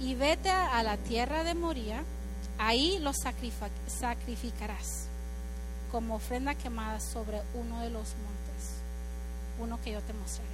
y 0.00 0.14
vete 0.14 0.50
a 0.50 0.82
la 0.82 0.96
tierra 0.96 1.44
de 1.44 1.54
Moría, 1.54 2.04
ahí 2.58 2.98
lo 3.00 3.12
sacrificarás 3.12 5.06
como 5.90 6.16
ofrenda 6.16 6.54
quemada 6.54 7.00
sobre 7.00 7.40
uno 7.54 7.80
de 7.80 7.90
los 7.90 8.08
montes, 8.08 8.74
uno 9.58 9.80
que 9.82 9.92
yo 9.92 10.00
te 10.02 10.12
mostraré. 10.12 10.48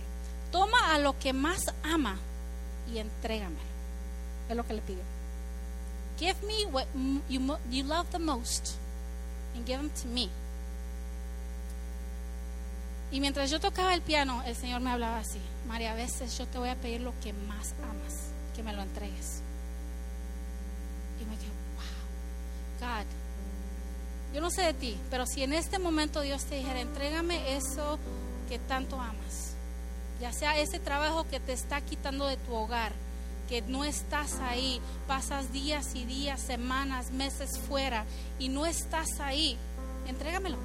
Toma 0.51 0.95
a 0.95 0.99
lo 0.99 1.19
que 1.19 1.33
más 1.33 1.73
ama 1.83 2.17
y 2.93 2.99
entrégame. 2.99 3.59
Es 4.49 4.57
lo 4.57 4.65
que 4.65 4.75
le 4.75 4.83
pidió. 4.83 5.03
Give 6.19 6.37
me 6.47 6.65
what 6.67 6.87
you 7.29 7.83
love 7.83 8.07
the 8.13 8.21
most 8.21 8.77
and 9.55 9.67
give 9.67 9.79
them 9.79 9.91
to 9.91 10.09
me. 10.09 10.29
Y 13.11 13.21
mientras 13.21 13.51
yo 13.51 13.61
tocaba 13.61 13.95
el 13.95 14.03
piano, 14.03 14.43
el 14.45 14.57
Señor 14.57 14.81
me 14.81 14.91
hablaba 14.91 15.19
así, 15.19 15.41
María, 15.69 15.93
a 15.93 15.95
veces 15.95 16.37
yo 16.37 16.47
te 16.47 16.59
voy 16.59 16.69
a 16.69 16.75
pedir 16.75 17.01
lo 17.01 17.13
que 17.21 17.33
más 17.33 17.75
amas, 17.83 18.31
que 18.57 18.63
me 18.63 18.73
lo 18.73 18.83
entregues. 18.83 19.41
Y 21.21 21.25
me 21.25 21.37
quedé, 21.37 21.51
wow, 21.77 22.81
God, 22.81 23.07
yo 24.35 24.41
no 24.41 24.51
sé 24.51 24.63
de 24.63 24.75
ti, 24.75 24.99
pero 25.11 25.27
si 25.27 25.45
en 25.45 25.53
este 25.53 25.79
momento 25.79 26.23
Dios 26.23 26.45
te 26.45 26.57
dijera, 26.57 26.81
entrégame 26.81 27.57
eso 27.57 28.01
que 28.49 28.59
tanto 28.59 29.01
amas, 29.01 29.55
ya 30.21 30.33
sea 30.33 30.59
ese 30.59 30.81
trabajo 30.81 31.25
que 31.29 31.39
te 31.39 31.53
está 31.53 31.81
quitando 31.81 32.27
de 32.27 32.37
tu 32.37 32.53
hogar, 32.53 32.93
que 33.49 33.63
no 33.63 33.85
estás 33.85 34.35
ahí, 34.41 34.81
pasas 35.07 35.53
días 35.53 35.95
y 35.95 36.05
días, 36.05 36.41
semanas, 36.41 37.11
meses 37.11 37.59
fuera 37.59 38.05
y 38.39 38.49
no 38.49 38.67
estás 38.67 39.21
ahí, 39.21 39.57
entrégamelo. 40.07 40.59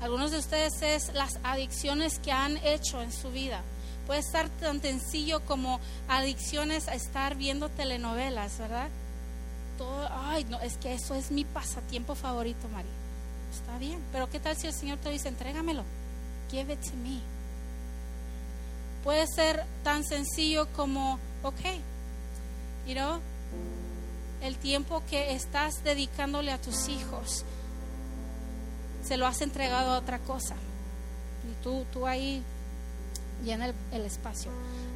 Algunos 0.00 0.30
de 0.30 0.38
ustedes 0.38 0.82
es 0.82 1.14
las 1.14 1.38
adicciones 1.42 2.18
que 2.18 2.32
han 2.32 2.58
hecho 2.58 3.00
en 3.00 3.12
su 3.12 3.30
vida. 3.30 3.62
Puede 4.06 4.20
estar 4.20 4.48
tan 4.48 4.80
sencillo 4.80 5.40
como 5.44 5.80
adicciones 6.08 6.86
a 6.88 6.94
estar 6.94 7.34
viendo 7.34 7.68
telenovelas, 7.70 8.58
¿verdad? 8.58 8.88
Todo, 9.78 10.08
ay, 10.10 10.44
no, 10.44 10.60
es 10.60 10.76
que 10.76 10.94
eso 10.94 11.14
es 11.14 11.30
mi 11.30 11.44
pasatiempo 11.44 12.14
favorito, 12.14 12.68
María. 12.68 12.92
Está 13.52 13.78
bien, 13.78 14.02
pero 14.12 14.28
¿qué 14.30 14.38
tal 14.38 14.56
si 14.56 14.66
el 14.66 14.74
Señor 14.74 14.98
te 14.98 15.10
dice, 15.10 15.28
entrégamelo? 15.28 15.82
Give 16.50 16.72
it 16.72 16.80
to 16.80 16.96
me. 16.96 17.35
Puede 19.06 19.28
ser 19.28 19.64
tan 19.84 20.02
sencillo 20.02 20.66
como, 20.74 21.20
ok, 21.44 21.60
you 22.88 22.94
know, 22.94 23.20
el 24.42 24.56
tiempo 24.56 25.00
que 25.08 25.32
estás 25.32 25.84
dedicándole 25.84 26.50
a 26.50 26.60
tus 26.60 26.88
hijos, 26.88 27.44
se 29.04 29.16
lo 29.16 29.28
has 29.28 29.42
entregado 29.42 29.92
a 29.92 29.98
otra 29.98 30.18
cosa. 30.18 30.56
Y 31.48 31.62
tú, 31.62 31.86
tú 31.92 32.08
ahí 32.08 32.42
llena 33.44 33.66
el, 33.66 33.74
el 33.92 34.04
espacio. 34.04 34.50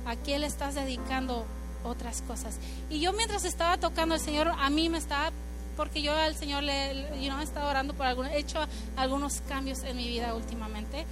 ¿A 0.05 0.17
qué 0.17 0.41
le 0.41 0.49
estás 0.49 0.75
dedicando 0.75 1.47
otras 1.85 2.23
cosas? 2.23 2.57
Y 2.89 2.99
yo 2.99 3.13
mientras 3.13 3.45
estaba 3.45 3.77
tocando, 3.77 4.17
el 4.17 4.21
Señor 4.21 4.49
a 4.49 4.71
mí 4.71 4.89
me 4.89 4.99
estaba 4.99 5.31
porque 5.77 6.03
yo 6.03 6.13
al 6.13 6.35
Señor 6.35 6.65
le, 6.65 7.23
you 7.23 7.29
know, 7.29 7.39
he 7.39 7.45
estado 7.45 7.71
orando 7.71 7.95
por 7.95 8.07
algunos, 8.07 8.33
he 8.33 8.39
hecho 8.39 8.59
algunos 8.97 9.41
cambios 9.43 9.85
en 9.85 9.97
mi 9.97 10.09
vida 10.09 10.35
últimamente 10.35 11.07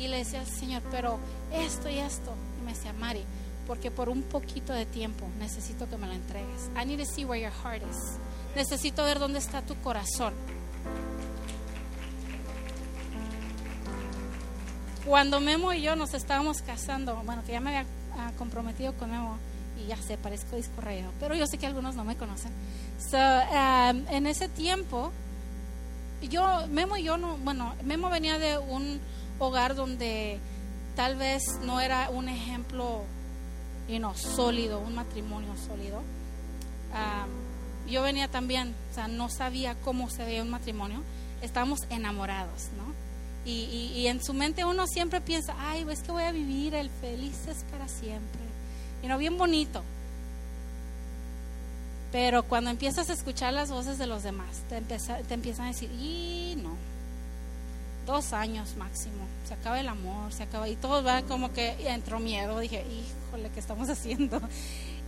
y 0.00 0.08
le 0.08 0.18
decía 0.18 0.44
Señor, 0.46 0.82
pero 0.90 1.18
esto 1.52 1.88
y 1.88 1.98
esto. 1.98 2.34
Y 2.60 2.64
me 2.64 2.72
decía, 2.72 2.92
Mari, 2.92 3.24
porque 3.66 3.90
por 3.90 4.08
un 4.08 4.22
poquito 4.22 4.72
de 4.72 4.86
tiempo 4.86 5.26
necesito 5.38 5.88
que 5.88 5.96
me 5.96 6.06
lo 6.06 6.12
entregues. 6.12 6.70
I 6.80 6.84
need 6.84 6.98
to 6.98 7.06
see 7.06 7.24
where 7.24 7.40
your 7.40 7.52
heart 7.62 7.82
is. 7.82 8.18
Necesito 8.56 9.04
ver 9.04 9.18
dónde 9.18 9.38
está 9.38 9.62
tu 9.62 9.76
corazón. 9.76 10.34
cuando 15.10 15.40
Memo 15.40 15.72
y 15.72 15.82
yo 15.82 15.96
nos 15.96 16.14
estábamos 16.14 16.62
casando, 16.62 17.20
bueno, 17.24 17.42
que 17.44 17.52
ya 17.52 17.60
me 17.60 17.76
había 17.76 17.90
ah, 18.16 18.30
comprometido 18.38 18.92
con 18.94 19.10
Memo, 19.10 19.38
y 19.76 19.88
ya 19.88 19.96
sé, 19.96 20.16
parezco 20.16 20.54
disco 20.54 20.80
rayado, 20.80 21.12
pero 21.18 21.34
yo 21.34 21.48
sé 21.48 21.58
que 21.58 21.66
algunos 21.66 21.96
no 21.96 22.04
me 22.04 22.16
conocen. 22.16 22.52
Um, 23.12 24.06
en 24.08 24.26
ese 24.26 24.48
tiempo, 24.48 25.10
yo, 26.22 26.66
Memo 26.68 26.96
y 26.96 27.02
yo, 27.02 27.16
no, 27.16 27.38
bueno, 27.38 27.74
Memo 27.82 28.08
venía 28.08 28.38
de 28.38 28.58
un 28.58 29.00
hogar 29.40 29.74
donde 29.74 30.38
tal 30.94 31.16
vez 31.16 31.42
no 31.64 31.80
era 31.80 32.10
un 32.10 32.28
ejemplo 32.28 33.02
you 33.88 34.14
sólido, 34.14 34.78
un 34.78 34.94
matrimonio 34.94 35.56
sólido. 35.66 35.98
Um, 36.92 37.90
yo 37.90 38.02
venía 38.02 38.28
también, 38.28 38.74
o 38.92 38.94
sea, 38.94 39.08
no 39.08 39.28
sabía 39.28 39.74
cómo 39.82 40.08
se 40.10 40.24
veía 40.24 40.42
un 40.42 40.50
matrimonio, 40.50 41.02
estábamos 41.42 41.80
enamorados, 41.90 42.68
¿no? 42.76 42.94
Y, 43.44 43.92
y, 43.96 44.06
en 44.06 44.22
su 44.22 44.34
mente 44.34 44.66
uno 44.66 44.86
siempre 44.86 45.20
piensa, 45.22 45.54
ay, 45.58 45.86
es 45.90 46.02
que 46.02 46.12
voy 46.12 46.24
a 46.24 46.30
vivir 46.30 46.74
el 46.74 46.90
felices 46.90 47.64
para 47.70 47.88
siempre. 47.88 48.42
Y 49.02 49.06
no, 49.06 49.16
bien 49.16 49.38
bonito. 49.38 49.82
Pero 52.12 52.42
cuando 52.42 52.70
empiezas 52.70 53.08
a 53.08 53.14
escuchar 53.14 53.54
las 53.54 53.70
voces 53.70 53.96
de 53.96 54.06
los 54.06 54.22
demás, 54.22 54.62
te, 54.68 54.76
empieza, 54.76 55.16
te 55.18 55.32
empiezan 55.32 55.66
a 55.66 55.68
decir, 55.68 55.90
y 55.92 56.54
no, 56.62 56.76
dos 58.06 58.32
años 58.32 58.76
máximo, 58.76 59.26
se 59.46 59.54
acaba 59.54 59.80
el 59.80 59.88
amor, 59.88 60.32
se 60.32 60.42
acaba, 60.42 60.68
y 60.68 60.76
todo 60.76 61.02
va 61.02 61.22
como 61.22 61.52
que 61.52 61.76
entró 61.88 62.18
miedo, 62.18 62.58
dije, 62.58 62.84
híjole, 62.84 63.50
¿qué 63.50 63.60
estamos 63.60 63.88
haciendo? 63.90 64.40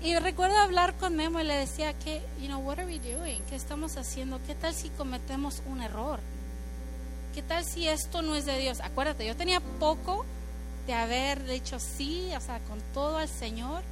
Y 0.03 0.17
recuerdo 0.17 0.57
hablar 0.57 0.97
con 0.97 1.15
Memo 1.15 1.41
y 1.41 1.45
le 1.45 1.55
decía 1.55 1.93
que, 1.95 2.23
you 2.41 2.47
know, 2.47 2.61
what 2.61 2.81
are 2.81 2.87
we 2.87 2.99
doing? 2.99 3.41
¿Qué 3.49 3.55
estamos 3.55 3.97
haciendo? 3.97 4.41
¿Qué 4.47 4.57
tal 4.57 4.75
si 4.75 4.89
cometemos 4.91 5.63
un 5.67 5.81
error? 5.81 6.19
¿Qué 7.35 7.43
tal 7.43 7.65
si 7.65 7.87
esto 7.87 8.21
no 8.21 8.35
es 8.35 8.45
de 8.45 8.59
Dios? 8.59 8.81
Acuérdate, 8.81 9.25
yo 9.25 9.37
tenía 9.37 9.61
poco 9.61 10.25
de 10.89 10.95
haber 10.95 11.45
dicho 11.47 11.79
sí, 11.79 12.31
o 12.37 12.41
sea, 12.41 12.59
con 12.61 12.81
todo 12.93 13.19
al 13.19 13.29
Señor. 13.29 13.83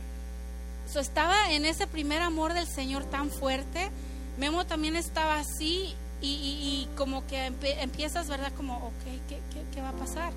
So, 0.92 0.98
estaba 0.98 1.52
en 1.52 1.64
ese 1.64 1.86
primer 1.86 2.22
amor 2.22 2.54
del 2.54 2.66
Señor 2.66 3.04
tan 3.04 3.30
fuerte. 3.30 3.90
Memo 4.36 4.66
también 4.66 4.96
estaba 4.96 5.38
así 5.38 5.94
y, 6.22 6.88
como 6.96 7.26
que 7.26 7.46
empiezas, 7.80 8.28
¿verdad? 8.28 8.52
Como, 8.56 8.76
ok, 8.76 9.04
¿qué, 9.28 9.40
qué, 9.72 9.80
va 9.80 9.90
a 9.90 9.92
pasar? 9.92 10.32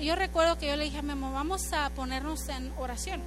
yo 0.00 0.14
recuerdo 0.14 0.58
que 0.58 0.66
yo 0.66 0.76
le 0.76 0.84
dije 0.84 0.98
a 0.98 1.02
Memo, 1.02 1.32
vamos 1.32 1.72
a 1.72 1.90
ponernos 1.90 2.48
en 2.48 2.70
oración. 2.76 3.20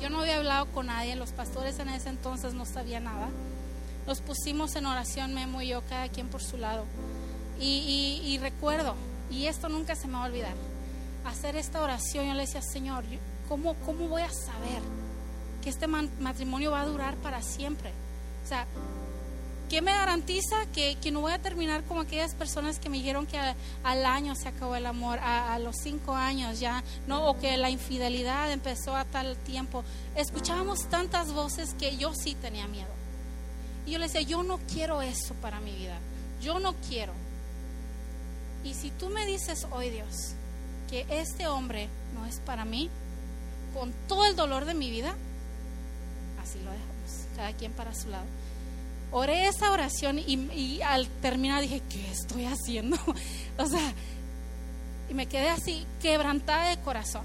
Yo 0.00 0.10
no 0.10 0.20
había 0.20 0.36
hablado 0.36 0.66
con 0.66 0.86
nadie, 0.86 1.16
los 1.16 1.30
pastores 1.30 1.78
en 1.78 1.88
ese 1.88 2.10
entonces 2.10 2.54
no 2.54 2.66
sabían 2.66 3.04
nada. 3.04 3.28
Nos 4.06 4.20
pusimos 4.20 4.76
en 4.76 4.86
oración, 4.86 5.34
Memo 5.34 5.62
y 5.62 5.68
yo, 5.68 5.82
cada 5.88 6.08
quien 6.08 6.28
por 6.28 6.42
su 6.42 6.58
lado. 6.58 6.84
Y, 7.58 8.20
y 8.24 8.38
recuerdo, 8.38 8.94
y 9.30 9.46
esto 9.46 9.68
nunca 9.68 9.94
se 9.96 10.06
me 10.06 10.14
va 10.14 10.24
a 10.24 10.26
olvidar. 10.26 10.54
Hacer 11.24 11.56
esta 11.56 11.80
oración, 11.82 12.26
yo 12.26 12.34
le 12.34 12.42
decía, 12.42 12.60
Señor, 12.60 13.04
¿cómo, 13.48 13.74
cómo 13.86 14.08
voy 14.08 14.22
a 14.22 14.30
saber 14.30 14.82
que 15.62 15.70
este 15.70 15.86
matrimonio 15.86 16.70
va 16.72 16.82
a 16.82 16.86
durar 16.86 17.16
para 17.16 17.40
siempre? 17.40 17.90
O 18.44 18.46
sea, 18.46 18.66
¿qué 19.74 19.82
me 19.82 19.90
garantiza 19.92 20.54
que, 20.72 20.96
no 21.10 21.22
voy 21.22 21.32
a 21.32 21.42
terminar 21.42 21.82
como 21.82 22.02
aquellas 22.02 22.32
personas 22.36 22.78
que 22.78 22.88
me 22.88 22.98
dijeron 22.98 23.26
que 23.26 23.40
al 23.82 24.06
año 24.06 24.36
se 24.36 24.46
acabó 24.46 24.76
el 24.76 24.86
amor, 24.86 25.18
a, 25.18 25.52
a, 25.52 25.58
los 25.58 25.74
cinco 25.82 26.14
años 26.14 26.60
ya, 26.60 26.84
no, 27.08 27.28
o 27.28 27.40
que 27.40 27.56
la 27.56 27.70
infidelidad 27.70 28.52
empezó 28.52 28.94
a 28.94 29.04
tal 29.04 29.36
tiempo? 29.38 29.82
Escuchábamos 30.14 30.88
tantas 30.88 31.32
voces 31.32 31.74
que 31.74 31.96
yo 31.96 32.14
sí 32.14 32.36
tenía 32.36 32.68
miedo. 32.68 32.92
Y 33.84 33.90
yo 33.90 33.98
le 33.98 34.04
decía, 34.04 34.20
yo 34.20 34.44
no 34.44 34.58
quiero 34.72 35.02
eso 35.02 35.34
para 35.42 35.58
mi 35.58 35.74
vida, 35.74 35.98
yo 36.40 36.60
no 36.60 36.76
quiero. 36.88 37.12
Y 38.62 38.74
si 38.74 38.92
tú 38.92 39.08
me 39.08 39.26
dices 39.26 39.66
hoy, 39.72 39.90
Dios, 39.90 40.34
que 40.88 41.04
este 41.10 41.48
hombre 41.48 41.88
no 42.14 42.26
es 42.26 42.38
para 42.38 42.64
mí, 42.64 42.90
con 43.74 43.92
todo 44.06 44.24
el 44.26 44.36
dolor 44.36 44.66
de 44.66 44.74
mi 44.74 44.92
vida, 44.92 45.16
así 46.40 46.60
lo 46.60 46.70
dejamos, 46.70 47.26
cada 47.34 47.52
quien 47.54 47.72
para 47.72 47.92
su 47.92 48.08
lado. 48.08 48.26
Oré 49.16 49.46
esa 49.46 49.70
oración 49.70 50.18
y, 50.18 50.82
al 50.82 51.06
terminar 51.06 51.62
dije, 51.62 51.80
¿qué 51.88 52.10
estoy 52.10 52.46
haciendo? 52.46 52.96
o 53.58 53.66
sea, 53.66 53.92
y 55.08 55.14
me 55.14 55.26
quedé 55.26 55.50
así, 55.50 55.86
quebrantada 56.02 56.70
de 56.70 56.78
corazón. 56.78 57.22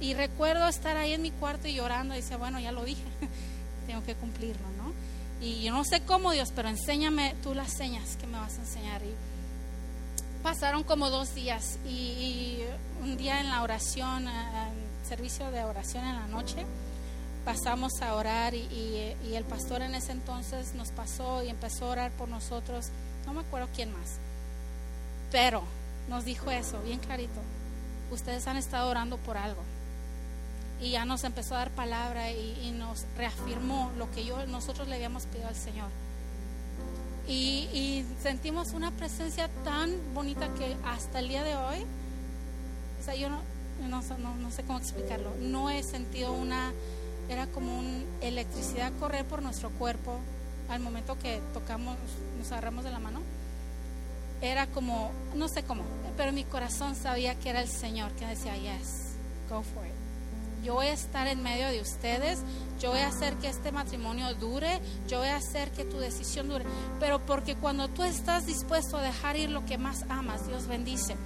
Y 0.00 0.14
recuerdo 0.14 0.68
estar 0.68 0.96
ahí 0.96 1.14
en 1.14 1.22
mi 1.22 1.32
cuarto 1.32 1.66
y 1.66 1.74
llorando 1.74 2.14
y 2.14 2.18
decía, 2.18 2.36
bueno, 2.36 2.60
ya 2.60 2.70
lo 2.70 2.84
dije, 2.84 3.02
tengo 3.88 4.04
que 4.04 4.14
cumplirlo, 4.14 4.68
¿no? 4.78 4.92
Y 5.44 5.64
yo 5.64 5.72
no 5.72 5.84
sé 5.84 6.00
cómo, 6.02 6.30
Dios, 6.30 6.52
pero 6.54 6.68
enséñame 6.68 7.34
tú 7.42 7.54
las 7.54 7.72
señas 7.72 8.14
que 8.20 8.28
me 8.28 8.38
vas 8.38 8.58
a 8.58 8.60
enseñar. 8.60 9.02
Y 9.02 9.12
pasaron 10.44 10.84
como 10.84 11.10
dos 11.10 11.34
días 11.34 11.80
y, 11.84 12.60
un 13.02 13.16
día 13.16 13.40
en 13.40 13.50
la 13.50 13.64
oración, 13.64 14.28
eh, 14.28 14.30
en 14.30 15.08
servicio 15.08 15.50
de 15.50 15.64
oración 15.64 16.04
en 16.04 16.14
la 16.14 16.28
noche, 16.28 16.64
pasamos 17.46 18.02
a 18.02 18.14
orar 18.14 18.54
y, 18.54 19.14
el 19.32 19.44
pastor 19.44 19.80
en 19.80 19.94
ese 19.94 20.12
entonces 20.12 20.74
nos 20.74 20.90
pasó 20.90 21.42
y 21.42 21.48
empezó 21.48 21.86
a 21.86 21.90
orar 21.90 22.10
por 22.12 22.28
nosotros, 22.28 22.88
no 23.24 23.32
me 23.32 23.40
acuerdo 23.40 23.68
quién 23.74 23.90
más, 23.92 24.18
pero 25.32 25.62
nos 26.10 26.26
dijo 26.26 26.50
eso 26.50 26.82
bien 26.82 26.98
clarito, 26.98 27.40
ustedes 28.10 28.46
han 28.46 28.58
estado 28.58 28.90
orando 28.90 29.16
por 29.16 29.38
algo. 29.38 29.62
Y 30.78 30.90
ya 30.90 31.06
nos 31.06 31.24
empezó 31.24 31.54
a 31.54 31.58
dar 31.58 31.70
palabra 31.70 32.30
y, 32.32 32.58
y 32.62 32.70
nos 32.70 33.06
reafirmó 33.16 33.90
lo 33.96 34.10
que 34.10 34.30
nosotros 34.46 34.86
le 34.88 34.96
habíamos 34.96 35.24
pedido 35.24 35.48
al 35.48 35.56
Señor. 35.56 35.88
Y, 37.28 38.04
sentimos 38.22 38.72
una 38.72 38.92
presencia 38.92 39.48
tan 39.64 39.90
bonita 40.14 40.48
que 40.54 40.76
hasta 40.84 41.18
el 41.18 41.28
día 41.28 41.42
de 41.42 41.56
hoy, 41.56 41.78
o 43.00 43.04
sea, 43.04 43.16
yo 43.16 43.28
no, 43.28 44.02
sé 44.52 44.62
cómo 44.62 44.78
explicarlo, 44.78 45.32
no 45.40 45.70
he 45.70 45.82
sentido 45.82 46.32
una, 46.32 46.72
era 47.28 47.46
como 47.46 47.78
una 47.78 48.04
electricidad 48.20 48.92
correr 48.98 49.24
por 49.24 49.42
nuestro 49.42 49.70
cuerpo 49.70 50.18
al 50.68 50.80
momento 50.80 51.18
que 51.18 51.40
tocamos, 51.54 51.96
nos 52.38 52.50
agarramos 52.52 52.84
de 52.84 52.90
la 52.90 52.98
mano. 52.98 53.20
Era 54.40 54.66
como, 54.66 55.10
no 55.34 55.48
sé 55.48 55.62
cómo, 55.62 55.82
pero 56.16 56.32
mi 56.32 56.44
corazón 56.44 56.94
sabía 56.94 57.34
que 57.36 57.50
era 57.50 57.60
el 57.60 57.68
Señor 57.68 58.12
que 58.12 58.26
decía, 58.26 58.56
yes, 58.56 59.14
go 59.48 59.62
for 59.62 59.86
it 59.86 60.06
yo 60.66 60.74
voy 60.74 60.86
a 60.86 60.94
estar 60.94 61.28
en 61.28 61.44
medio 61.44 61.68
de 61.68 61.80
ustedes, 61.80 62.40
yo 62.80 62.90
voy 62.90 62.98
a 62.98 63.06
hacer 63.06 63.34
que 63.34 63.48
este 63.48 63.70
matrimonio 63.70 64.34
dure, 64.34 64.80
yo 65.06 65.20
voy 65.20 65.28
a 65.28 65.36
hacer 65.36 65.70
que 65.70 65.84
tu 65.84 65.98
decisión 65.98 66.48
dure. 66.48 66.64
Pero 66.98 67.24
porque 67.24 67.54
cuando 67.54 67.86
tú 67.86 68.02
estás 68.02 68.46
dispuesto 68.46 68.96
a 68.96 69.02
dejar 69.02 69.36
ir 69.36 69.50
lo 69.50 69.64
que 69.64 69.78
más 69.78 70.04
amas, 70.08 70.48
Dios 70.48 70.66
bendice. 70.66 71.16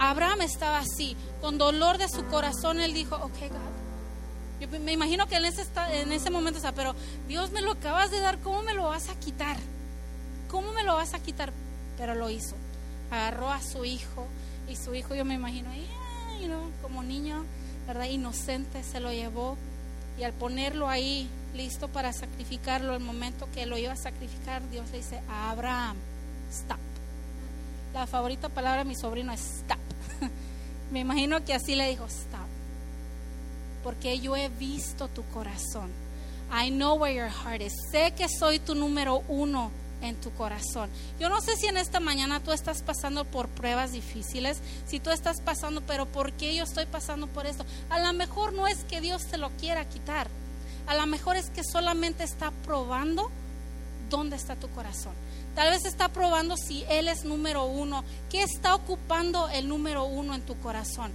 Abraham 0.00 0.40
estaba 0.40 0.80
así, 0.80 1.16
con 1.40 1.56
dolor 1.56 1.98
de 1.98 2.08
su 2.08 2.24
corazón, 2.26 2.80
él 2.80 2.92
dijo, 2.92 3.14
ok, 3.14 3.38
God. 3.48 3.79
Yo 4.60 4.68
me 4.68 4.92
imagino 4.92 5.26
que 5.26 5.36
en 5.36 5.46
ese, 5.46 5.64
en 5.92 6.12
ese 6.12 6.30
momento, 6.30 6.60
sea, 6.60 6.72
pero 6.72 6.94
Dios 7.26 7.50
me 7.50 7.62
lo 7.62 7.72
acabas 7.72 8.10
de 8.10 8.20
dar, 8.20 8.38
¿cómo 8.40 8.62
me 8.62 8.74
lo 8.74 8.84
vas 8.84 9.08
a 9.08 9.14
quitar? 9.14 9.56
¿Cómo 10.50 10.72
me 10.72 10.82
lo 10.82 10.96
vas 10.96 11.14
a 11.14 11.18
quitar? 11.18 11.52
Pero 11.96 12.14
lo 12.14 12.28
hizo. 12.28 12.56
Agarró 13.10 13.50
a 13.50 13.62
su 13.62 13.86
hijo 13.86 14.26
y 14.68 14.76
su 14.76 14.94
hijo, 14.94 15.14
yo 15.14 15.24
me 15.24 15.34
imagino, 15.34 15.70
como 16.82 17.02
niño, 17.02 17.44
¿verdad? 17.86 18.04
Inocente 18.04 18.82
se 18.82 19.00
lo 19.00 19.12
llevó 19.12 19.56
y 20.18 20.24
al 20.24 20.32
ponerlo 20.32 20.88
ahí 20.88 21.28
listo 21.54 21.88
para 21.88 22.12
sacrificarlo, 22.12 22.94
el 22.94 23.00
momento 23.00 23.48
que 23.54 23.66
lo 23.66 23.78
iba 23.78 23.92
a 23.92 23.96
sacrificar, 23.96 24.68
Dios 24.70 24.90
le 24.90 24.98
dice 24.98 25.20
Abraham, 25.28 25.96
stop. 26.50 26.78
La 27.94 28.06
favorita 28.06 28.48
palabra 28.48 28.84
de 28.84 28.88
mi 28.88 28.94
sobrino 28.94 29.32
es 29.32 29.40
stop. 29.40 29.78
Me 30.92 31.00
imagino 31.00 31.44
que 31.44 31.54
así 31.54 31.74
le 31.74 31.88
dijo, 31.88 32.04
stop. 32.04 32.49
Porque 33.82 34.20
yo 34.20 34.36
he 34.36 34.48
visto 34.48 35.08
tu 35.08 35.24
corazón. 35.28 35.90
I 36.52 36.70
know 36.70 36.96
where 36.96 37.14
your 37.14 37.30
heart 37.30 37.62
is. 37.62 37.72
Sé 37.92 38.12
que 38.12 38.28
soy 38.28 38.58
tu 38.58 38.74
número 38.74 39.22
uno 39.28 39.70
en 40.02 40.16
tu 40.16 40.30
corazón. 40.32 40.90
Yo 41.18 41.28
no 41.28 41.40
sé 41.40 41.56
si 41.56 41.66
en 41.66 41.76
esta 41.76 42.00
mañana 42.00 42.40
tú 42.40 42.52
estás 42.52 42.82
pasando 42.82 43.24
por 43.24 43.48
pruebas 43.48 43.92
difíciles, 43.92 44.60
si 44.86 45.00
tú 45.00 45.10
estás 45.10 45.40
pasando, 45.40 45.82
pero 45.82 46.06
¿por 46.06 46.32
qué 46.32 46.54
yo 46.54 46.64
estoy 46.64 46.86
pasando 46.86 47.26
por 47.26 47.46
esto? 47.46 47.64
A 47.88 48.00
lo 48.00 48.12
mejor 48.12 48.52
no 48.52 48.66
es 48.66 48.84
que 48.84 49.00
Dios 49.00 49.26
te 49.26 49.36
lo 49.36 49.50
quiera 49.50 49.88
quitar, 49.88 50.28
a 50.86 50.94
lo 50.94 51.06
mejor 51.06 51.36
es 51.36 51.50
que 51.50 51.62
solamente 51.62 52.24
está 52.24 52.50
probando 52.64 53.30
dónde 54.08 54.36
está 54.36 54.56
tu 54.56 54.68
corazón. 54.70 55.12
Tal 55.54 55.70
vez 55.70 55.84
está 55.84 56.08
probando 56.08 56.56
si 56.56 56.84
Él 56.88 57.08
es 57.08 57.24
número 57.24 57.64
uno. 57.64 58.04
¿Qué 58.28 58.42
está 58.42 58.74
ocupando 58.74 59.48
el 59.48 59.68
número 59.68 60.04
uno 60.04 60.34
en 60.34 60.42
tu 60.42 60.58
corazón? 60.60 61.12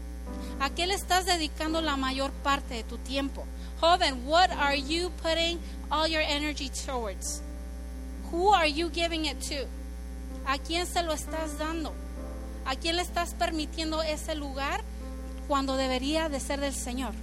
¿A 0.59 0.69
qué 0.69 0.87
le 0.87 0.93
estás 0.93 1.25
dedicando 1.25 1.81
la 1.81 1.97
mayor 1.97 2.31
parte 2.31 2.75
de 2.75 2.83
tu 2.83 2.97
tiempo? 2.97 3.45
Joven, 3.79 4.25
what 4.27 4.49
are 4.51 4.79
you 4.79 5.11
putting 5.21 5.59
all 5.89 6.07
your 6.07 6.21
energy 6.21 6.69
towards? 6.69 7.41
Who 8.31 8.53
are 8.53 8.69
you 8.69 8.89
giving 8.89 9.25
it 9.25 9.39
to? 9.49 9.67
¿A 10.45 10.57
quién 10.57 10.85
se 10.85 11.03
lo 11.03 11.13
estás 11.13 11.57
dando? 11.57 11.93
¿A 12.65 12.75
quién 12.75 12.95
le 12.95 13.01
estás 13.01 13.33
permitiendo 13.33 14.01
ese 14.01 14.35
lugar 14.35 14.81
cuando 15.47 15.75
debería 15.75 16.29
de 16.29 16.39
ser 16.39 16.59
del 16.59 16.73
Señor? 16.73 17.13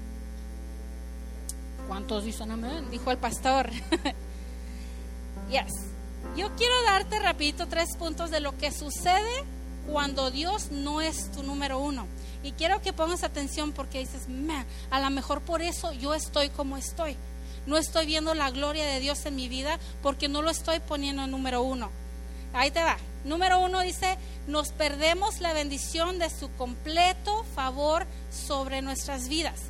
¿Cuántos 1.89 2.25
dicen 2.25 2.51
amén? 2.51 2.91
Dijo 2.91 3.11
el 3.11 3.19
pastor. 3.19 3.71
yes. 5.51 5.92
Yo 6.37 6.55
quiero 6.57 6.75
darte 6.85 7.19
rapidito 7.19 7.67
tres 7.67 7.97
puntos 7.99 8.31
de 8.31 8.41
lo 8.41 8.57
que 8.57 8.73
sucede 8.73 9.45
cuando 9.91 10.31
Dios 10.31 10.71
no 10.71 11.01
es 11.01 11.31
tu 11.33 11.43
número 11.43 11.79
uno. 11.79 12.07
Y 12.43 12.53
quiero 12.53 12.81
que 12.81 12.93
pongas 12.93 13.23
atención 13.23 13.73
porque 13.73 13.99
dices, 13.99 14.23
a 14.91 15.01
lo 15.01 15.11
mejor 15.11 15.43
por 15.43 15.63
eso 15.63 15.93
yo 15.93 16.15
estoy 16.15 16.49
como 16.49 16.77
estoy. 16.77 17.17
No 17.67 17.77
estoy 17.77 18.07
viendo 18.07 18.35
la 18.35 18.51
gloria 18.51 18.85
de 18.85 18.99
Dios 18.99 19.25
en 19.27 19.37
mi 19.37 19.49
vida 19.49 19.79
porque 20.03 20.29
no 20.29 20.43
lo 20.43 20.51
estoy 20.51 20.81
poniendo 20.81 21.23
en 21.23 21.31
número 21.31 21.63
uno. 21.63 21.91
Ahí 22.53 22.71
te 22.71 22.83
va. 22.83 22.97
Número 23.25 23.61
uno 23.61 23.81
dice, 23.81 24.19
nos 24.49 24.71
perdemos 24.71 25.41
la 25.41 25.53
bendición 25.53 26.19
de 26.19 26.29
su 26.29 26.51
completo 26.57 27.45
favor 27.55 28.07
sobre 28.31 28.83
nuestras 28.83 29.29
vidas. 29.29 29.61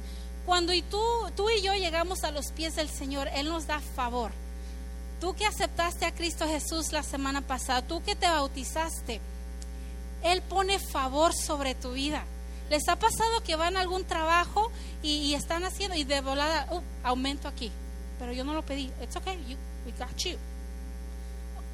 Cuando 0.47 0.73
y 0.73 0.83
tú, 0.83 1.01
tú 1.37 1.51
y 1.51 1.61
yo 1.61 1.75
llegamos 1.75 2.25
a 2.25 2.31
los 2.31 2.51
pies 2.53 2.77
del 2.77 2.89
Señor, 2.89 3.29
Él 3.35 3.49
nos 3.49 3.67
da 3.67 3.81
favor. 3.81 4.33
Tú 5.23 5.35
que 5.35 5.47
aceptaste 5.47 6.05
a 6.05 6.13
Cristo 6.13 6.49
Jesús 6.49 6.91
la 6.91 7.05
semana 7.05 7.43
pasada, 7.43 7.81
tú 7.81 8.03
que 8.03 8.17
te 8.17 8.27
bautizaste, 8.27 9.21
Él 10.25 10.43
pone 10.43 10.81
favor 10.81 11.33
sobre 11.33 11.77
tu 11.77 11.93
vida. 11.93 12.25
¿Les 12.69 12.89
ha 12.89 12.97
pasado 12.97 13.41
que 13.45 13.55
van 13.55 13.77
a 13.77 13.83
algún 13.83 14.05
trabajo 14.05 14.73
y, 15.01 15.33
están 15.35 15.63
haciendo 15.63 15.97
y 15.97 16.03
de 16.03 16.23
volada, 16.23 16.67
uh, 16.73 16.83
aumento 17.05 17.47
aquí? 17.47 17.71
Pero 18.19 18.33
yo 18.33 18.43
no 18.43 18.53
lo 18.53 18.65
pedí. 18.65 18.91
It's 19.01 19.15
okay, 19.15 19.39
we 19.87 19.93
got 19.93 20.17
you. 20.25 20.37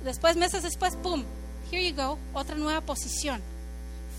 Después, 0.04 0.36
meses 0.36 0.62
después, 0.62 0.94
boom, 1.02 1.24
here 1.72 1.82
you 1.82 1.96
go, 1.96 2.18
otra 2.34 2.54
nueva 2.54 2.82
posición. 2.82 3.40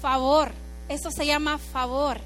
Favor, 0.01 0.51
eso 0.87 1.11
se 1.11 1.27
llama 1.27 1.59
favor. 1.59 2.19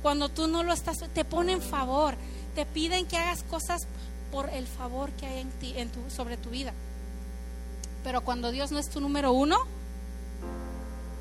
Cuando 0.00 0.30
tú 0.30 0.48
no 0.48 0.62
lo 0.62 0.72
estás, 0.72 0.96
te 1.12 1.26
ponen 1.26 1.60
favor, 1.60 2.14
te 2.54 2.64
piden 2.64 3.04
que 3.04 3.18
hagas 3.18 3.42
cosas 3.42 3.86
por 4.30 4.50
el 4.50 4.66
favor 4.66 5.10
que 5.12 5.26
hay 5.26 5.40
en 5.40 5.50
ti, 5.52 5.74
en 5.76 5.88
tu, 5.88 6.10
sobre 6.10 6.36
tu 6.36 6.50
vida. 6.50 6.72
Pero 8.04 8.20
cuando 8.22 8.50
Dios 8.50 8.70
no 8.70 8.78
es 8.78 8.88
tu 8.88 9.00
número 9.00 9.32
uno, 9.32 9.56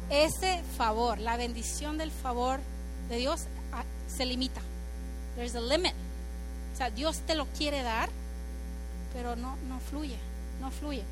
ese 0.09 0.61
favor, 0.77 1.17
la 1.19 1.37
bendición 1.37 1.97
del 1.97 2.11
favor 2.11 2.59
de 3.09 3.17
Dios 3.17 3.45
ah, 3.71 3.83
se 4.07 4.25
limita. 4.25 4.61
There's 5.35 5.55
a 5.55 5.61
limit. 5.61 5.93
O 6.73 6.77
sea, 6.77 6.89
Dios 6.89 7.19
te 7.21 7.35
lo 7.35 7.45
quiere 7.47 7.81
dar, 7.83 8.09
pero 9.13 9.35
no, 9.35 9.57
no 9.67 9.79
fluye, 9.79 10.17
no 10.61 10.71
fluye. 10.71 11.03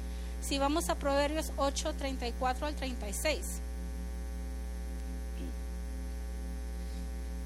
Si 0.42 0.60
vamos 0.60 0.90
a 0.90 0.96
Proverbios 0.96 1.52
8, 1.58 1.94
34 1.98 2.68
al 2.68 2.76
36. 2.76 3.62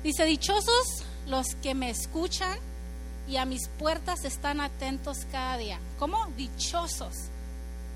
Dice, 0.03 0.25
dichosos 0.25 1.03
los 1.27 1.55
que 1.61 1.75
me 1.75 1.89
escuchan 1.89 2.57
y 3.27 3.37
a 3.37 3.45
mis 3.45 3.67
puertas 3.67 4.23
están 4.25 4.61
atentos 4.61 5.25
cada 5.31 5.57
día. 5.57 5.79
¿Cómo? 5.99 6.25
Dichosos, 6.37 7.13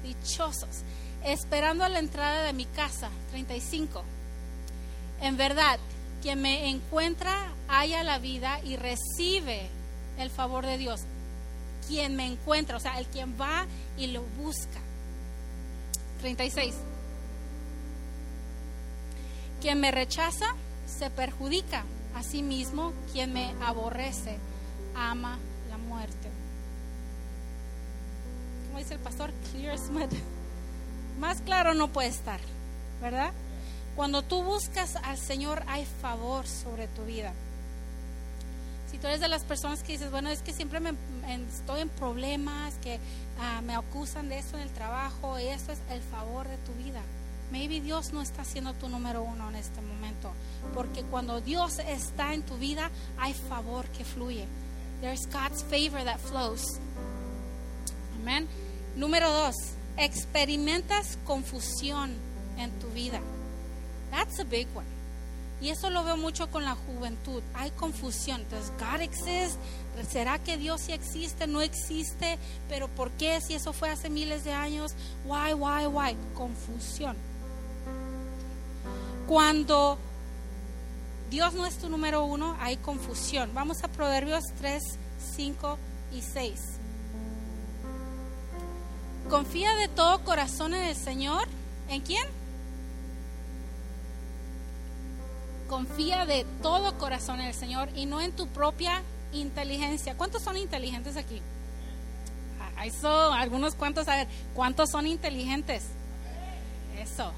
dichosos, 0.03 0.83
esperando 1.23 1.83
a 1.85 1.89
la 1.89 1.99
entrada 1.99 2.43
de 2.43 2.53
mi 2.53 2.65
casa, 2.65 3.09
35. 3.31 4.03
En 5.21 5.37
verdad, 5.37 5.79
quien 6.21 6.41
me 6.41 6.69
encuentra 6.69 7.53
haya 7.67 8.03
la 8.03 8.19
vida 8.19 8.59
y 8.63 8.75
recibe 8.75 9.69
el 10.17 10.29
favor 10.29 10.65
de 10.65 10.77
Dios. 10.77 11.01
Quien 11.87 12.15
me 12.15 12.25
encuentra, 12.27 12.77
o 12.77 12.79
sea, 12.79 12.99
el 12.99 13.07
quien 13.07 13.35
va 13.39 13.65
y 13.97 14.07
lo 14.07 14.23
busca. 14.23 14.79
36. 16.19 16.75
Quien 19.61 19.79
me 19.79 19.91
rechaza 19.91 20.55
se 20.85 21.09
perjudica. 21.09 21.85
Asimismo, 22.15 22.91
quien 23.13 23.31
me 23.31 23.53
aborrece 23.63 24.37
ama 24.95 25.37
la 25.69 25.77
muerte. 25.77 26.29
Como 28.67 28.79
dice 28.79 28.93
el 28.95 28.99
pastor, 28.99 29.31
clear. 29.51 29.77
Más 31.19 31.41
claro 31.41 31.73
no 31.73 31.89
puede 31.89 32.07
estar, 32.07 32.39
¿verdad? 33.01 33.31
Cuando 33.95 34.21
tú 34.21 34.43
buscas 34.43 34.95
al 34.95 35.17
Señor 35.17 35.63
hay 35.67 35.85
favor 35.85 36.47
sobre 36.47 36.87
tu 36.87 37.03
vida. 37.05 37.33
Si 38.89 38.97
tú 38.97 39.07
eres 39.07 39.21
de 39.21 39.27
las 39.27 39.43
personas 39.43 39.83
que 39.83 39.93
dices, 39.93 40.11
bueno, 40.11 40.29
es 40.29 40.41
que 40.41 40.51
siempre 40.53 40.79
me, 40.79 40.93
estoy 41.47 41.81
en 41.81 41.89
problemas, 41.89 42.73
que 42.75 42.99
ah, 43.39 43.61
me 43.61 43.73
acusan 43.73 44.27
de 44.27 44.39
eso 44.39 44.57
en 44.57 44.63
el 44.63 44.69
trabajo, 44.69 45.39
y 45.39 45.47
eso 45.47 45.71
es 45.71 45.79
el 45.89 46.01
favor 46.01 46.47
de 46.47 46.57
tu 46.57 46.73
vida. 46.73 47.01
Maybe 47.51 47.81
Dios 47.81 48.13
no 48.13 48.21
está 48.21 48.43
siendo 48.43 48.73
tu 48.73 48.89
número 48.89 49.23
uno 49.23 49.49
en 49.49 49.55
este 49.55 49.81
momento, 49.81 50.31
porque 50.73 51.03
cuando 51.03 51.39
Dios 51.41 51.79
está 51.79 52.33
en 52.33 52.43
tu 52.43 52.57
vida 52.57 52.89
hay 53.17 53.33
favor 53.33 53.85
que 53.87 54.03
fluye. 54.05 54.45
There's 55.01 55.25
God's 55.25 55.63
favor 55.63 56.03
that 56.03 56.19
flows. 56.19 56.79
Amén. 58.21 58.47
Número 58.95 59.31
dos, 59.31 59.55
experimentas 59.97 61.17
confusión 61.25 62.11
en 62.57 62.71
tu 62.79 62.87
vida. 62.89 63.19
That's 64.11 64.39
a 64.39 64.43
big 64.43 64.67
one. 64.75 64.85
Y 65.61 65.69
eso 65.69 65.91
lo 65.91 66.03
veo 66.03 66.17
mucho 66.17 66.49
con 66.49 66.65
la 66.65 66.75
juventud. 66.75 67.43
Hay 67.53 67.69
confusión. 67.71 68.43
Does 68.49 68.71
God 68.79 69.01
exist? 69.01 69.57
¿Será 70.09 70.39
que 70.39 70.57
Dios 70.57 70.81
sí 70.81 70.91
existe? 70.91 71.45
¿No 71.45 71.61
existe? 71.61 72.39
¿Pero 72.67 72.87
por 72.87 73.11
qué? 73.11 73.39
Si 73.41 73.53
eso 73.53 73.71
fue 73.71 73.89
hace 73.89 74.09
miles 74.09 74.43
de 74.43 74.53
años. 74.53 74.93
Why, 75.23 75.53
why, 75.53 75.85
why? 75.85 76.17
Confusión. 76.33 77.15
Cuando 79.27 79.99
Dios 81.31 81.53
no 81.53 81.65
es 81.65 81.77
tu 81.77 81.87
número 81.87 82.25
uno, 82.25 82.57
hay 82.59 82.75
confusión. 82.75 83.51
Vamos 83.53 83.85
a 83.85 83.87
Proverbios 83.87 84.43
3, 84.57 84.83
5 85.37 85.77
y 86.11 86.21
6. 86.21 86.59
Confía 89.29 89.73
de 89.75 89.87
todo 89.87 90.25
corazón 90.25 90.73
en 90.73 90.83
el 90.83 90.95
Señor. 90.95 91.47
¿En 91.87 92.01
quién? 92.01 92.27
Confía 95.69 96.25
de 96.25 96.45
todo 96.61 96.97
corazón 96.97 97.39
en 97.39 97.47
el 97.47 97.53
Señor 97.53 97.87
y 97.95 98.07
no 98.07 98.19
en 98.19 98.33
tu 98.33 98.47
propia 98.47 99.01
inteligencia. 99.31 100.17
¿Cuántos 100.17 100.43
son 100.43 100.57
inteligentes 100.57 101.15
aquí? 101.15 101.41
Ah, 102.77 102.85
eso, 102.85 103.31
algunos 103.31 103.75
cuantos, 103.75 104.09
a 104.09 104.17
ver, 104.17 104.27
¿cuántos 104.53 104.89
son 104.89 105.07
inteligentes? 105.07 105.83
Eso. 107.01 107.31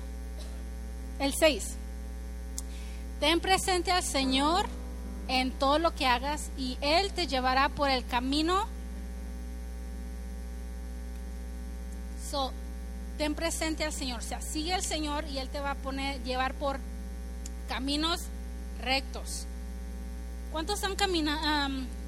El 1.20 1.32
6. 1.36 1.78
Ten 3.24 3.40
presente 3.40 3.90
al 3.90 4.04
Señor 4.04 4.66
en 5.30 5.52
todo 5.52 5.80
lo 5.80 5.96
que 5.96 6.06
hagas 6.06 6.52
y 6.58 6.78
Él 6.82 7.14
te 7.14 7.26
llevará 7.26 7.70
por 7.70 7.90
el 7.90 8.06
camino. 8.06 8.68
So, 12.30 12.52
ten 13.18 13.34
presente 13.34 13.86
al 13.86 13.94
Señor, 13.94 14.20
o 14.20 14.22
sea, 14.22 14.42
sigue 14.42 14.74
al 14.74 14.84
Señor 14.84 15.24
y 15.30 15.38
Él 15.38 15.48
te 15.48 15.62
va 15.62 15.72
a 15.72 15.76
poner, 15.76 16.22
llevar 16.24 16.54
por 16.54 16.82
caminos 17.70 18.24
rectos. 18.82 19.46
¿Cuántos 20.52 20.84
han 20.84 20.98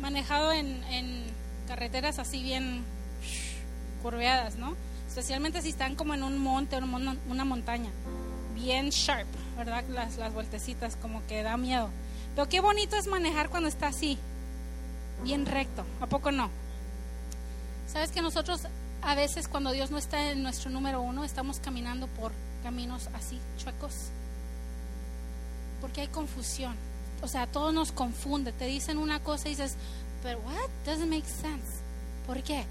manejado 0.01 0.51
en, 0.51 1.23
carreteras 1.65 2.19
así 2.19 2.43
bien 2.43 2.83
curveadas, 4.03 4.57
no? 4.57 4.75
Especialmente 5.07 5.61
si 5.61 5.69
están 5.69 5.95
como 5.95 6.13
en 6.13 6.23
un 6.23 6.37
monte 6.37 6.75
o 6.75 6.79
una 6.79 7.45
montaña, 7.45 7.91
bien 8.53 8.89
sharp. 8.89 9.29
¿Verdad? 9.57 9.83
Las, 9.89 10.17
las 10.17 10.33
vueltecitas, 10.33 10.95
como 10.95 11.25
que 11.27 11.43
da 11.43 11.57
miedo. 11.57 11.89
Pero 12.35 12.49
qué 12.49 12.59
bonito 12.59 12.97
es 12.97 13.07
manejar 13.07 13.49
cuando 13.49 13.69
está 13.69 13.87
así, 13.87 14.17
bien 15.23 15.45
recto, 15.45 15.85
¿a 16.01 16.07
poco 16.07 16.31
no? 16.31 16.49
Sabes 17.87 18.11
que 18.11 18.21
nosotros 18.21 18.61
a 19.01 19.15
veces 19.15 19.47
cuando 19.47 19.71
Dios 19.71 19.91
no 19.91 19.97
está 19.97 20.31
en 20.31 20.43
nuestro 20.43 20.69
número 20.69 21.01
uno, 21.01 21.23
estamos 21.23 21.59
caminando 21.59 22.07
por 22.07 22.31
caminos 22.63 23.07
así, 23.13 23.39
chuecos. 23.57 23.93
Porque 25.79 26.01
hay 26.01 26.07
confusión. 26.07 26.75
O 27.21 27.27
sea, 27.27 27.47
todo 27.47 27.71
nos 27.71 27.91
confunde. 27.91 28.51
Te 28.51 28.65
dicen 28.65 28.97
una 28.97 29.19
cosa 29.19 29.47
y 29.47 29.51
dices, 29.51 29.75
pero 30.23 30.39
what? 30.39 30.69
Doesn't 30.85 31.09
make 31.09 31.27
sense. 31.27 31.83
¿Por 32.25 32.41
qué? 32.41 32.65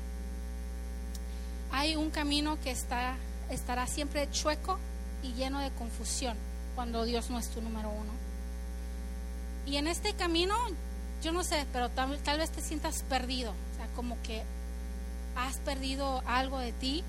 Hay 1.70 1.96
un 1.96 2.10
camino 2.10 2.58
que 2.62 2.72
está, 2.72 3.14
estará 3.48 3.86
siempre 3.86 4.28
chueco 4.30 4.78
y 5.22 5.32
lleno 5.34 5.60
de 5.60 5.70
confusión 5.70 6.36
cuando 6.74 7.04
Dios 7.04 7.30
no 7.30 7.38
es 7.38 7.48
tu 7.48 7.60
número 7.60 7.90
uno. 7.90 8.12
Y 9.66 9.76
en 9.76 9.88
este 9.88 10.12
camino, 10.12 10.54
yo 11.22 11.32
no 11.32 11.42
sé, 11.42 11.66
pero 11.72 11.88
tal, 11.88 12.10
vez 12.38 12.50
te 12.50 12.60
sientas 12.60 13.02
perdido, 13.04 13.50
o 13.50 13.76
sea, 13.76 13.86
como 13.96 14.20
que 14.22 14.42
has 15.36 15.56
perdido 15.58 16.22
algo 16.26 16.58
de 16.58 16.72
ti 16.72 17.02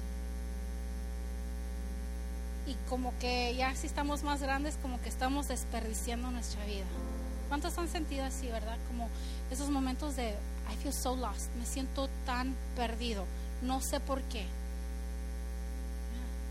y 2.65 2.75
como 2.89 3.13
que 3.19 3.54
ya 3.56 3.75
si 3.75 3.88
estamos 3.88 4.23
más 4.23 4.41
grandes, 4.41 4.78
como 4.82 4.99
que 5.01 5.10
estamos 5.10 5.47
desperdiciando 5.47 6.32
nuestra 6.32 6.65
vida. 6.65 6.86
¿Cuántos 7.49 7.78
han 7.78 7.88
sentido 7.88 8.25
así, 8.25 8.47
verdad? 8.47 8.78
Como 8.88 9.10
esos 9.51 9.69
momentos 9.69 10.15
de 10.15 10.30
I 10.71 10.75
feel 10.82 10.93
so 10.93 11.15
lost, 11.15 11.54
me 11.60 11.65
siento 11.65 12.10
tan 12.25 12.56
perdido, 12.75 13.25
no 13.62 13.82
sé 13.82 13.99
por 13.99 14.21
qué. 14.23 14.45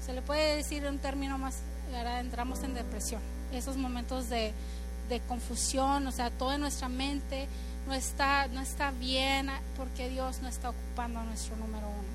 Se 0.04 0.12
le 0.12 0.22
puede 0.22 0.56
decir 0.56 0.86
un 0.86 0.98
término 0.98 1.38
más 1.38 1.62
ahora 1.94 2.20
entramos 2.20 2.62
en 2.62 2.74
depresión. 2.74 3.20
Esos 3.52 3.76
momentos 3.76 4.28
de, 4.28 4.52
confusión, 5.28 6.06
o 6.06 6.12
sea, 6.12 6.30
toda 6.30 6.58
nuestra 6.58 6.88
mente 6.88 7.46
no 7.86 7.94
está, 7.94 8.48
no 8.48 8.60
está 8.60 8.90
bien 8.90 9.48
porque 9.76 10.08
Dios 10.08 10.40
no 10.42 10.48
está 10.48 10.70
ocupando 10.70 11.22
nuestro 11.22 11.56
número 11.56 11.86
uno. 11.86 12.08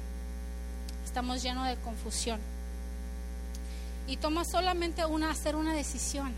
Estamos 1.05 1.41
llenos 1.41 1.67
de 1.67 1.75
confusión. 1.77 2.39
y 4.07 4.17
toma 4.17 4.43
solamente 4.43 5.05
una, 5.05 5.29
hacer 5.29 5.55
una 5.55 5.73
decisión, 5.73 6.33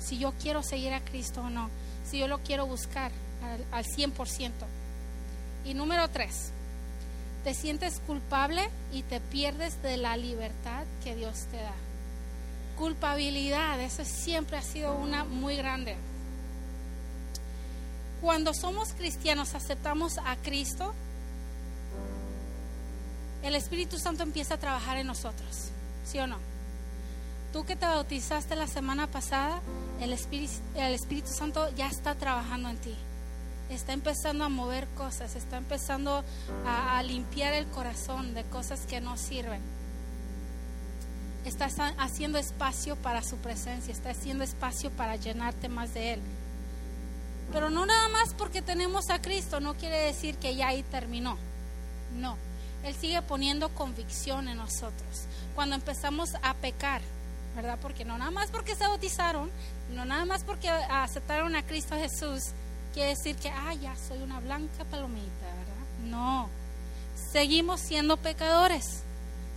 si 0.00 0.18
yo 0.18 0.32
quiero 0.40 0.62
seguir 0.62 0.94
a 0.94 1.00
Cristo 1.00 1.42
o 1.42 1.50
no, 1.50 1.68
si 2.08 2.18
yo 2.18 2.26
lo 2.26 2.38
quiero 2.38 2.66
buscar 2.66 3.12
al, 3.44 3.64
al 3.72 3.84
100%. 3.84 4.50
Y 5.66 5.74
número 5.74 6.08
tres, 6.08 6.50
te 7.44 7.54
sientes 7.54 8.00
culpable 8.06 8.68
y 8.92 9.02
te 9.02 9.20
pierdes 9.20 9.82
de 9.82 9.96
la 9.96 10.16
libertad 10.16 10.84
que 11.04 11.14
Dios 11.14 11.46
te 11.50 11.58
da. 11.58 11.74
Culpabilidad, 12.80 13.78
eso 13.78 14.06
siempre 14.06 14.56
ha 14.56 14.62
sido 14.62 14.96
una 14.96 15.24
muy 15.24 15.54
grande. 15.54 15.96
Cuando 18.22 18.54
somos 18.54 18.94
cristianos, 18.94 19.54
aceptamos 19.54 20.16
a 20.16 20.34
Cristo, 20.36 20.94
el 23.42 23.54
Espíritu 23.54 23.98
Santo 23.98 24.22
empieza 24.22 24.54
a 24.54 24.56
trabajar 24.56 24.96
en 24.96 25.08
nosotros, 25.08 25.68
¿sí 26.06 26.20
o 26.20 26.26
no? 26.26 26.38
Tú 27.52 27.66
que 27.66 27.76
te 27.76 27.84
bautizaste 27.84 28.56
la 28.56 28.66
semana 28.66 29.08
pasada, 29.08 29.60
el 30.00 30.14
Espíritu, 30.14 30.54
el 30.74 30.94
Espíritu 30.94 31.28
Santo 31.28 31.68
ya 31.76 31.86
está 31.86 32.14
trabajando 32.14 32.70
en 32.70 32.78
ti. 32.78 32.96
Está 33.68 33.92
empezando 33.92 34.42
a 34.42 34.48
mover 34.48 34.88
cosas, 34.96 35.36
está 35.36 35.58
empezando 35.58 36.24
a, 36.64 36.96
a 36.96 37.02
limpiar 37.02 37.52
el 37.52 37.66
corazón 37.66 38.32
de 38.32 38.44
cosas 38.44 38.86
que 38.86 39.02
no 39.02 39.18
sirven. 39.18 39.60
Está 41.44 41.66
haciendo 41.98 42.38
espacio 42.38 42.96
para 42.96 43.22
su 43.22 43.36
presencia, 43.36 43.92
está 43.92 44.10
haciendo 44.10 44.44
espacio 44.44 44.90
para 44.90 45.16
llenarte 45.16 45.68
más 45.68 45.94
de 45.94 46.14
Él. 46.14 46.20
Pero 47.52 47.70
no 47.70 47.86
nada 47.86 48.08
más 48.08 48.34
porque 48.34 48.62
tenemos 48.62 49.10
a 49.10 49.20
Cristo, 49.20 49.60
no 49.60 49.74
quiere 49.74 49.98
decir 49.98 50.36
que 50.36 50.54
ya 50.54 50.68
ahí 50.68 50.82
terminó. 50.84 51.36
No, 52.14 52.36
Él 52.84 52.94
sigue 52.94 53.20
poniendo 53.22 53.68
convicción 53.70 54.48
en 54.48 54.58
nosotros. 54.58 55.26
Cuando 55.54 55.74
empezamos 55.74 56.30
a 56.42 56.54
pecar, 56.54 57.02
¿verdad? 57.56 57.78
Porque 57.80 58.04
no 58.04 58.18
nada 58.18 58.30
más 58.30 58.50
porque 58.50 58.76
se 58.76 58.86
bautizaron, 58.86 59.50
no 59.92 60.04
nada 60.04 60.24
más 60.24 60.44
porque 60.44 60.68
aceptaron 60.68 61.56
a 61.56 61.64
Cristo 61.64 61.96
Jesús, 61.96 62.52
quiere 62.94 63.10
decir 63.10 63.36
que, 63.36 63.50
ah, 63.50 63.74
ya 63.74 63.94
soy 63.96 64.22
una 64.22 64.40
blanca 64.40 64.84
palomita, 64.84 65.46
¿verdad? 65.46 66.08
No, 66.10 66.48
seguimos 67.32 67.80
siendo 67.80 68.16
pecadores, 68.16 69.02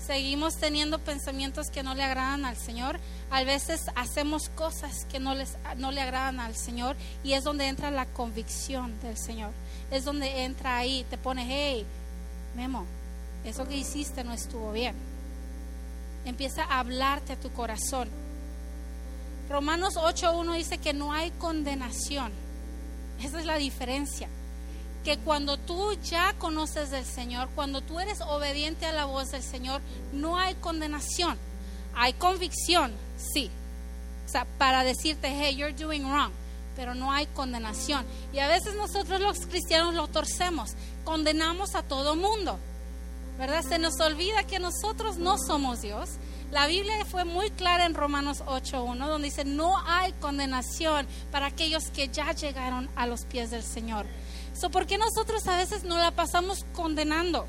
seguimos 0.05 0.57
teniendo 0.57 0.99
pensamientos 0.99 1.69
que 1.69 1.83
no 1.83 1.95
le 1.95 2.03
agradan 2.03 2.45
al 2.45 2.57
Señor, 2.57 2.99
a 3.31 3.43
veces 3.43 3.85
hacemos 3.95 4.49
cosas 4.49 5.05
que 5.05 5.19
no, 5.19 5.35
les, 5.35 5.57
no 5.77 5.91
le 5.91 6.01
agradan 6.01 6.39
al 6.39 6.55
Señor 6.55 6.95
y 7.23 7.33
es 7.33 7.43
donde 7.43 7.67
entra 7.67 7.91
la 7.91 8.05
convicción 8.05 8.99
del 9.01 9.17
Señor, 9.17 9.51
es 9.91 10.05
donde 10.05 10.43
entra 10.43 10.77
ahí, 10.77 11.05
te 11.09 11.17
pone, 11.17 11.45
hey, 11.47 11.85
Memo, 12.55 12.85
eso 13.45 13.67
que 13.67 13.77
hiciste 13.77 14.23
no 14.23 14.33
estuvo 14.33 14.71
bien 14.71 15.13
empieza 16.25 16.63
a 16.63 16.79
hablarte 16.79 17.33
a 17.33 17.39
tu 17.39 17.51
corazón. 17.51 18.09
Romanos 19.49 19.95
8.1 19.95 20.55
dice 20.55 20.77
que 20.77 20.93
no 20.93 21.11
hay 21.11 21.31
condenación. 21.31 22.31
Esa 23.21 23.39
es 23.39 23.45
la 23.45 23.57
diferencia. 23.57 24.27
Que 25.03 25.17
cuando 25.17 25.57
tú 25.57 25.93
ya 26.03 26.33
conoces 26.39 26.91
del 26.91 27.05
Señor, 27.05 27.49
cuando 27.55 27.81
tú 27.81 27.99
eres 27.99 28.21
obediente 28.21 28.85
a 28.85 28.93
la 28.93 29.05
voz 29.05 29.31
del 29.31 29.43
Señor, 29.43 29.81
no 30.11 30.37
hay 30.37 30.55
condenación. 30.55 31.37
Hay 31.95 32.13
convicción, 32.13 32.93
sí. 33.17 33.51
O 34.25 34.29
sea, 34.29 34.45
para 34.57 34.83
decirte, 34.83 35.27
hey, 35.29 35.55
you're 35.55 35.73
doing 35.73 36.05
wrong. 36.05 36.31
Pero 36.75 36.95
no 36.95 37.11
hay 37.11 37.27
condenación. 37.27 38.05
Y 38.31 38.39
a 38.39 38.47
veces 38.47 38.75
nosotros 38.75 39.19
los 39.19 39.45
cristianos 39.45 39.93
lo 39.93 40.07
torcemos. 40.07 40.71
Condenamos 41.03 41.75
a 41.75 41.83
todo 41.83 42.15
mundo. 42.15 42.57
¿verdad? 43.37 43.63
Se 43.63 43.79
nos 43.79 43.99
olvida 43.99 44.43
que 44.43 44.59
nosotros 44.59 45.17
no 45.17 45.37
somos 45.37 45.81
Dios. 45.81 46.11
La 46.51 46.67
Biblia 46.67 47.03
fue 47.05 47.25
muy 47.25 47.49
clara 47.49 47.85
en 47.85 47.95
Romanos 47.95 48.43
8.1, 48.45 49.07
donde 49.07 49.29
dice, 49.29 49.43
no 49.43 49.75
hay 49.87 50.11
condenación 50.13 51.07
para 51.31 51.47
aquellos 51.47 51.89
que 51.89 52.09
ya 52.09 52.31
llegaron 52.33 52.89
a 52.95 53.07
los 53.07 53.25
pies 53.25 53.49
del 53.49 53.63
Señor. 53.63 54.05
So, 54.55 54.69
¿Por 54.69 54.85
qué 54.85 54.97
nosotros 54.97 55.47
a 55.47 55.57
veces 55.57 55.83
no 55.83 55.97
la 55.97 56.11
pasamos 56.11 56.65
condenando 56.73 57.47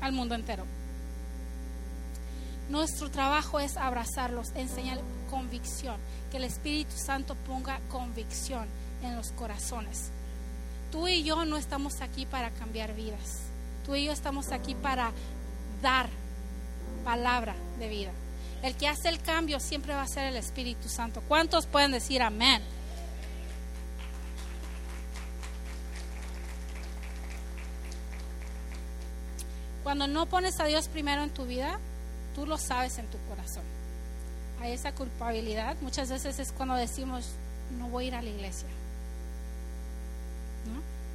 al 0.00 0.12
mundo 0.12 0.34
entero? 0.34 0.64
Nuestro 2.68 3.10
trabajo 3.10 3.58
es 3.58 3.76
abrazarlos, 3.76 4.50
enseñar 4.54 5.00
convicción, 5.30 5.96
que 6.30 6.36
el 6.36 6.44
Espíritu 6.44 6.96
Santo 6.96 7.34
ponga 7.46 7.80
convicción 7.90 8.66
en 9.02 9.16
los 9.16 9.32
corazones. 9.32 10.10
Tú 10.92 11.08
y 11.08 11.24
yo 11.24 11.44
no 11.44 11.56
estamos 11.56 12.00
aquí 12.00 12.26
para 12.26 12.50
cambiar 12.50 12.94
vidas 12.94 13.50
Tú 13.84 13.94
y 13.94 14.04
yo 14.04 14.12
estamos 14.12 14.52
aquí 14.52 14.74
para 14.74 15.12
dar 15.82 16.08
palabra 17.04 17.54
de 17.78 17.88
vida. 17.88 18.10
El 18.62 18.76
que 18.76 18.88
hace 18.88 19.08
el 19.08 19.20
cambio 19.20 19.58
siempre 19.58 19.94
va 19.94 20.02
a 20.02 20.06
ser 20.06 20.26
el 20.26 20.36
Espíritu 20.36 20.88
Santo. 20.88 21.22
¿Cuántos 21.26 21.66
pueden 21.66 21.92
decir 21.92 22.22
amén? 22.22 22.62
Cuando 29.82 30.06
no 30.06 30.26
pones 30.26 30.60
a 30.60 30.64
Dios 30.64 30.88
primero 30.88 31.22
en 31.22 31.30
tu 31.30 31.46
vida, 31.46 31.78
tú 32.34 32.46
lo 32.46 32.58
sabes 32.58 32.98
en 32.98 33.06
tu 33.06 33.18
corazón. 33.28 33.64
Hay 34.60 34.72
esa 34.72 34.92
culpabilidad. 34.92 35.76
Muchas 35.80 36.10
veces 36.10 36.38
es 36.38 36.52
cuando 36.52 36.74
decimos, 36.74 37.30
no 37.78 37.88
voy 37.88 38.04
a 38.04 38.08
ir 38.08 38.14
a 38.14 38.22
la 38.22 38.30
iglesia 38.30 38.68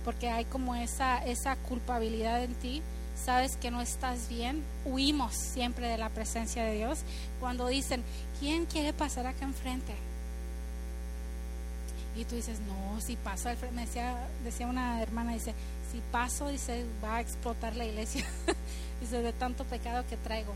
porque 0.05 0.29
hay 0.29 0.45
como 0.45 0.75
esa, 0.75 1.17
esa 1.25 1.55
culpabilidad 1.55 2.43
en 2.43 2.53
ti, 2.53 2.83
sabes 3.21 3.57
que 3.57 3.71
no 3.71 3.81
estás 3.81 4.29
bien, 4.29 4.63
huimos 4.85 5.33
siempre 5.33 5.87
de 5.87 5.97
la 5.97 6.09
presencia 6.09 6.63
de 6.63 6.75
Dios. 6.75 6.99
Cuando 7.39 7.67
dicen, 7.67 8.03
¿quién 8.39 8.67
quiere 8.67 8.93
pasar 8.93 9.25
acá 9.25 9.43
enfrente? 9.43 9.95
Y 12.15 12.23
tú 12.23 12.35
dices, 12.35 12.59
no, 12.59 13.01
si 13.01 13.15
paso 13.15 13.49
al 13.49 13.57
frente, 13.57 13.75
me 13.75 13.85
decía, 13.87 14.15
decía 14.43 14.67
una 14.67 15.01
hermana, 15.01 15.33
dice, 15.33 15.55
si 15.91 16.01
paso, 16.11 16.49
dice, 16.49 16.85
va 17.03 17.17
a 17.17 17.21
explotar 17.21 17.75
la 17.75 17.85
iglesia, 17.85 18.25
dice, 19.01 19.21
de 19.21 19.33
tanto 19.33 19.63
pecado 19.65 20.03
que 20.09 20.17
traigo. 20.17 20.53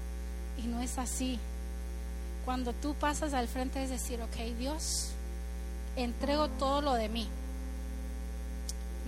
Y 0.57 0.67
no 0.67 0.81
es 0.81 0.97
así. 0.97 1.39
Cuando 2.45 2.73
tú 2.73 2.95
pasas 2.95 3.33
al 3.33 3.47
frente 3.47 3.83
es 3.83 3.89
decir, 3.89 4.21
ok, 4.21 4.57
Dios, 4.57 5.11
entrego 5.95 6.47
todo 6.49 6.81
lo 6.81 6.93
de 6.93 7.09
mí 7.09 7.27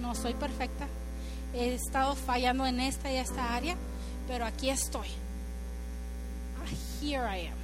no 0.02 0.16
soy 0.16 0.34
perfecta, 0.34 0.88
he 1.54 1.74
estado 1.74 2.16
fallando 2.16 2.66
en 2.66 2.80
esta 2.80 3.12
y 3.12 3.18
esta 3.18 3.56
área, 3.56 3.76
pero 4.28 4.46
aquí 4.46 4.70
estoy. 4.70 5.08
Ah, 6.58 7.02
here 7.02 7.24
I 7.24 7.48
am. 7.48 7.62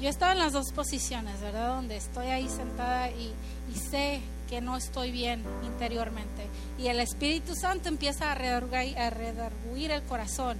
Yo 0.00 0.08
estaba 0.08 0.32
en 0.32 0.38
las 0.38 0.52
dos 0.52 0.72
posiciones, 0.72 1.40
¿verdad? 1.40 1.76
Donde 1.76 1.96
estoy 1.96 2.26
ahí 2.28 2.48
sentada 2.48 3.10
y, 3.10 3.34
sé 3.90 4.20
que 4.50 4.60
no 4.60 4.76
estoy 4.76 5.12
bien 5.12 5.44
interiormente. 5.64 6.44
Y 6.76 6.88
el 6.88 6.98
Espíritu 6.98 7.54
Santo 7.54 7.88
empieza 7.88 8.32
a 8.32 8.34
redarguir 8.34 9.92
el 9.92 10.02
corazón. 10.02 10.58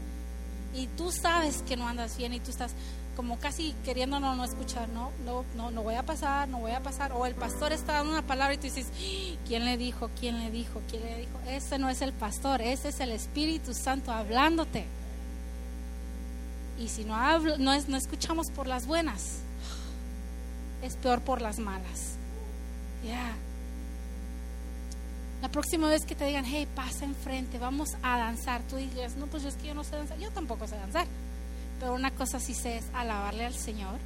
Y 0.73 0.87
tú 0.87 1.11
sabes 1.11 1.63
que 1.67 1.77
no 1.77 1.89
andas 1.89 2.17
bien 2.17 2.33
y 2.33 2.39
tú 2.39 2.53
estás, 2.53 2.71
como 3.17 3.41
casi 3.41 3.75
queriendo 3.85 4.21
no, 4.21 4.45
escuchar, 4.45 4.89
no, 4.91 5.11
no, 5.27 5.45
no, 5.57 5.73
no 5.73 5.83
voy 5.83 5.97
a 5.97 6.05
pasar, 6.05 6.49
no 6.49 6.61
voy 6.61 6.71
a 6.71 6.81
pasar. 6.81 7.13
O 7.13 7.27
el 7.27 7.35
pastor 7.35 7.73
está 7.73 7.95
dando 7.95 8.13
una 8.13 8.23
palabra 8.23 8.55
y 8.55 8.59
tú 8.59 8.63
dices, 8.63 8.87
¿quién 9.49 9.65
le 9.65 9.77
dijo? 9.77 10.09
¿Quién 10.21 10.39
le 10.39 10.53
dijo? 10.53 10.81
¿Quién 10.89 11.03
le 11.03 11.19
dijo? 11.19 11.41
Ese 11.49 11.77
no 11.81 11.89
es 11.91 12.01
el 12.01 12.13
pastor, 12.13 12.63
ese 12.63 12.91
es 12.91 13.01
el 13.01 13.11
Espíritu 13.11 13.75
Santo 13.75 14.13
hablándote. 14.13 14.85
Y 16.79 16.89
si 16.89 17.05
no, 17.05 17.17
hablo, 17.17 17.59
no, 17.59 17.73
es, 17.73 17.89
no 17.89 17.97
escuchamos 17.97 18.53
por 18.53 18.69
las 18.69 18.87
buenas, 18.87 19.41
es 20.81 20.95
peor 20.95 21.21
por 21.23 21.43
las 21.43 21.59
malas. 21.59 22.15
Ya. 23.05 23.35
La 25.43 25.49
próxima 25.49 25.89
vez 25.89 26.05
que 26.05 26.15
te 26.15 26.27
digan, 26.27 26.45
hey, 26.45 26.69
pasa 26.75 27.05
enfrente, 27.05 27.59
vamos 27.59 27.91
a 28.03 28.19
danzar, 28.19 28.61
tú 28.69 28.77
digas, 28.77 29.17
no, 29.17 29.27
pues 29.27 29.45
es 29.45 29.55
que 29.55 29.69
yo 29.69 29.75
no 29.75 29.85
sé 29.85 29.97
danzar, 29.97 30.19
yo 30.19 30.31
tampoco 30.31 30.67
sé 30.67 30.77
danzar 30.77 31.07
pero 31.81 31.95
una 31.95 32.11
cosa 32.11 32.39
sí 32.39 32.55
sé 32.55 32.77
es 32.77 32.85
alabarle 32.93 33.47
al 33.47 33.55
Señor, 33.55 33.99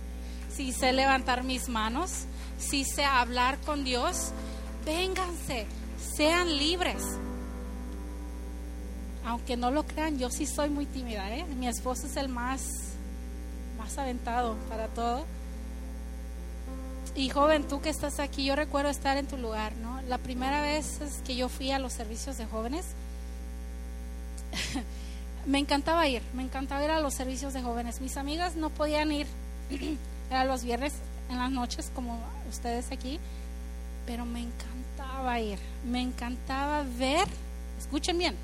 sí 0.51 0.73
sé 0.73 0.93
levantar 0.93 1.43
mis 1.43 1.69
manos, 1.69 2.27
sí 2.57 2.85
sé 2.85 3.05
hablar 3.05 3.59
con 3.59 3.85
Dios. 3.85 4.31
Vénganse, 4.87 5.67
sean 6.17 6.57
libres. 6.57 7.03
Aunque 9.25 9.57
no 9.57 9.71
lo 9.71 9.85
crean, 9.85 10.19
yo 10.19 10.31
sí 10.31 10.47
soy 10.47 10.71
muy 10.71 10.87
tímida, 10.87 11.35
¿eh? 11.35 11.45
Mi 11.45 11.67
esposo 11.67 12.07
es 12.07 12.17
el 12.17 12.29
más, 12.29 12.63
más 13.79 13.99
aventado 13.99 14.57
para 14.69 14.87
todo. 14.89 15.25
Y 17.17 17.29
joven, 17.29 17.69
tú 17.69 17.81
que 17.81 17.91
estás 17.91 18.19
aquí, 18.19 18.45
yo 18.45 18.57
recuerdo 18.57 18.91
estar 18.91 19.17
en 19.17 19.27
tu 19.27 19.37
lugar, 19.37 19.77
¿no? 19.77 20.03
La 20.03 20.19
primera 20.19 20.61
vez 20.61 20.99
que 21.25 21.37
yo 21.37 21.49
fui 21.49 21.71
a 21.71 21.79
los 21.79 21.93
servicios 21.93 22.39
de 22.39 22.47
jóvenes, 22.47 22.87
me 25.47 25.59
encantaba 25.61 26.09
ir, 26.09 26.23
me 26.33 26.43
encantaba 26.43 26.85
ir 26.85 26.91
a 26.91 27.01
los 27.01 27.15
servicios 27.15 27.53
de 27.53 27.63
jóvenes. 27.63 28.01
Mis 28.01 28.17
amigas 28.17 28.57
no 28.57 28.69
podían 28.69 29.13
ir, 29.13 29.29
era 30.31 30.45
los 30.45 30.65
viernes 30.65 30.93
en 31.31 31.39
las 31.39 31.53
noches 31.53 31.93
como 31.95 32.19
ustedes 32.51 32.91
aquí, 32.91 33.21
pero 34.07 34.27
me 34.27 34.41
encantaba 34.41 35.39
ir, 35.39 35.61
me 35.87 36.03
encantaba 36.03 36.83
ver, 36.99 37.29
escuchen 37.79 38.19
bien, 38.19 38.35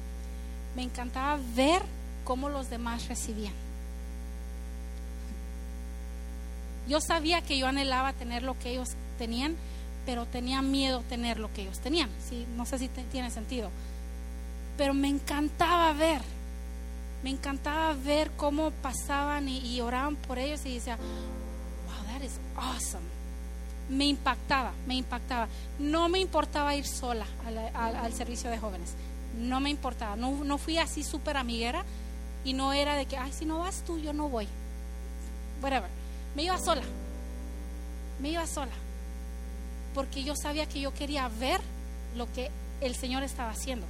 me 0.76 0.82
encantaba 0.82 1.40
ver 1.56 1.82
cómo 2.24 2.48
los 2.48 2.70
demás 2.70 3.08
recibían. 3.08 3.69
Yo 6.88 7.00
sabía 7.00 7.42
que 7.42 7.58
yo 7.58 7.66
anhelaba 7.66 8.12
tener 8.12 8.42
lo 8.42 8.58
que 8.58 8.70
ellos 8.70 8.88
tenían, 9.18 9.56
pero 10.06 10.26
tenía 10.26 10.62
miedo 10.62 11.02
tener 11.08 11.38
lo 11.38 11.52
que 11.52 11.62
ellos 11.62 11.78
tenían. 11.80 12.10
¿sí? 12.28 12.46
No 12.56 12.66
sé 12.66 12.78
si 12.78 12.88
tiene 12.88 13.30
sentido. 13.30 13.70
Pero 14.76 14.94
me 14.94 15.08
encantaba 15.08 15.92
ver, 15.92 16.22
me 17.22 17.30
encantaba 17.30 17.92
ver 17.94 18.30
cómo 18.36 18.70
pasaban 18.70 19.48
y, 19.48 19.80
oraban 19.80 20.16
por 20.16 20.38
ellos 20.38 20.64
y 20.64 20.74
decía, 20.74 20.96
wow, 20.96 22.06
that 22.06 22.24
is 22.24 22.38
awesome. 22.56 23.04
Me 23.90 24.06
impactaba, 24.06 24.72
me 24.86 24.94
impactaba. 24.94 25.48
No 25.78 26.08
me 26.08 26.18
importaba 26.18 26.74
ir 26.76 26.86
sola 26.86 27.26
al, 27.74 28.12
servicio 28.14 28.48
de 28.50 28.58
jóvenes. 28.58 28.94
No 29.38 29.60
me 29.60 29.68
importaba. 29.68 30.16
No, 30.16 30.44
no 30.44 30.58
fui 30.58 30.78
así 30.78 31.02
súper 31.02 31.36
amiguera 31.36 31.84
y 32.44 32.54
no 32.54 32.72
era 32.72 32.94
de 32.94 33.06
que, 33.06 33.16
ay, 33.16 33.32
si 33.32 33.44
no 33.44 33.58
vas 33.58 33.82
tú, 33.84 33.98
yo 33.98 34.12
no 34.12 34.28
voy. 34.28 34.48
Whatever. 35.60 35.99
Me 36.34 36.44
iba 36.44 36.58
sola. 36.58 36.82
Me 38.20 38.30
iba 38.30 38.46
sola. 38.46 38.72
Porque 39.94 40.22
yo 40.22 40.34
sabía 40.36 40.66
que 40.66 40.80
yo 40.80 40.94
quería 40.94 41.28
ver 41.28 41.60
lo 42.16 42.30
que 42.32 42.50
el 42.80 42.94
Señor 42.94 43.22
estaba 43.22 43.50
haciendo. 43.50 43.86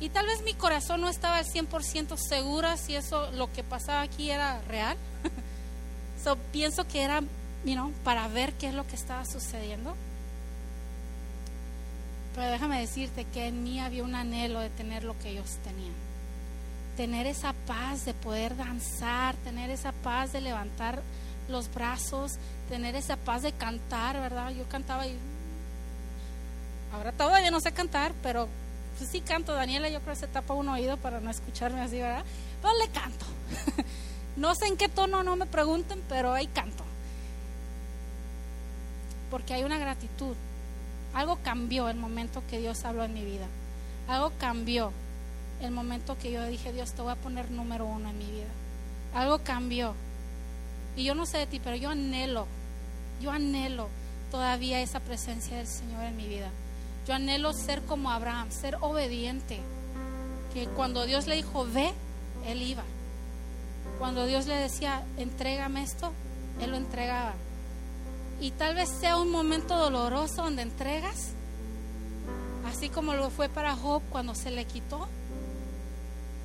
Y 0.00 0.08
tal 0.08 0.26
vez 0.26 0.42
mi 0.42 0.54
corazón 0.54 1.00
no 1.00 1.08
estaba 1.08 1.38
al 1.38 1.46
100% 1.46 2.16
segura 2.16 2.76
si 2.76 2.96
eso, 2.96 3.30
lo 3.32 3.52
que 3.52 3.62
pasaba 3.62 4.02
aquí 4.02 4.30
era 4.30 4.60
real. 4.62 4.96
so, 6.24 6.36
pienso 6.50 6.86
que 6.88 7.02
era, 7.02 7.22
you 7.64 7.92
para 8.02 8.26
ver 8.28 8.52
qué 8.54 8.68
es 8.68 8.74
lo 8.74 8.86
que 8.86 8.96
estaba 8.96 9.24
sucediendo. 9.24 9.94
Pero 12.34 12.50
déjame 12.50 12.80
decirte 12.80 13.24
que 13.26 13.46
en 13.46 13.62
mí 13.62 13.78
había 13.78 14.02
un 14.02 14.14
anhelo 14.14 14.60
de 14.60 14.70
tener 14.70 15.04
lo 15.04 15.18
que 15.18 15.30
ellos 15.30 15.58
tenían. 15.64 15.94
Tener 16.96 17.26
esa 17.26 17.52
paz 17.52 18.04
de 18.04 18.14
poder 18.14 18.56
danzar, 18.56 19.36
tener 19.36 19.70
esa 19.70 19.92
paz 19.92 20.32
de 20.32 20.40
levantar 20.40 21.02
los 21.52 21.72
brazos, 21.72 22.32
tener 22.68 22.96
esa 22.96 23.16
paz 23.16 23.42
de 23.42 23.52
cantar, 23.52 24.18
¿verdad? 24.18 24.50
Yo 24.50 24.64
cantaba 24.68 25.06
y 25.06 25.16
ahora 26.92 27.12
todavía 27.12 27.50
no 27.50 27.60
sé 27.60 27.72
cantar, 27.72 28.12
pero 28.22 28.48
pues 28.98 29.10
sí 29.10 29.20
canto, 29.20 29.54
Daniela 29.54 29.88
yo 29.88 30.00
creo 30.00 30.14
que 30.14 30.20
se 30.20 30.26
tapa 30.26 30.54
un 30.54 30.68
oído 30.68 30.96
para 30.96 31.20
no 31.20 31.30
escucharme 31.30 31.80
así, 31.80 31.98
¿verdad? 31.98 32.24
Pero 32.60 32.74
le 32.78 32.88
canto. 32.88 33.26
no 34.36 34.54
sé 34.54 34.66
en 34.66 34.76
qué 34.76 34.88
tono, 34.88 35.22
no 35.22 35.36
me 35.36 35.46
pregunten, 35.46 36.02
pero 36.08 36.32
ahí 36.32 36.46
canto. 36.48 36.84
Porque 39.30 39.54
hay 39.54 39.64
una 39.64 39.78
gratitud. 39.78 40.36
Algo 41.14 41.38
cambió 41.42 41.88
el 41.88 41.96
momento 41.96 42.42
que 42.48 42.58
Dios 42.58 42.84
habló 42.84 43.04
en 43.04 43.14
mi 43.14 43.24
vida. 43.24 43.46
Algo 44.08 44.32
cambió 44.38 44.92
el 45.60 45.70
momento 45.70 46.16
que 46.18 46.32
yo 46.32 46.44
dije, 46.46 46.72
Dios, 46.72 46.92
te 46.92 47.02
voy 47.02 47.12
a 47.12 47.16
poner 47.16 47.50
número 47.50 47.86
uno 47.86 48.10
en 48.10 48.18
mi 48.18 48.26
vida. 48.26 48.48
Algo 49.14 49.38
cambió. 49.38 49.94
Y 50.96 51.04
yo 51.04 51.14
no 51.14 51.26
sé 51.26 51.38
de 51.38 51.46
ti, 51.46 51.60
pero 51.62 51.76
yo 51.76 51.90
anhelo, 51.90 52.46
yo 53.20 53.30
anhelo 53.30 53.88
todavía 54.30 54.80
esa 54.80 55.00
presencia 55.00 55.56
del 55.56 55.66
Señor 55.66 56.04
en 56.04 56.16
mi 56.16 56.26
vida. 56.26 56.50
Yo 57.06 57.14
anhelo 57.14 57.52
ser 57.52 57.82
como 57.82 58.10
Abraham, 58.10 58.50
ser 58.50 58.76
obediente. 58.80 59.60
Que 60.54 60.66
cuando 60.66 61.06
Dios 61.06 61.26
le 61.26 61.36
dijo, 61.36 61.66
ve, 61.66 61.92
él 62.46 62.62
iba. 62.62 62.82
Cuando 63.98 64.26
Dios 64.26 64.46
le 64.46 64.54
decía, 64.54 65.02
entrégame 65.16 65.82
esto, 65.82 66.12
él 66.60 66.70
lo 66.70 66.76
entregaba. 66.76 67.34
Y 68.40 68.50
tal 68.50 68.74
vez 68.74 68.88
sea 68.88 69.16
un 69.18 69.30
momento 69.30 69.76
doloroso 69.76 70.42
donde 70.42 70.62
entregas, 70.62 71.30
así 72.66 72.88
como 72.88 73.14
lo 73.14 73.30
fue 73.30 73.48
para 73.48 73.76
Job 73.76 74.02
cuando 74.10 74.34
se 74.34 74.50
le 74.50 74.64
quitó. 74.64 75.08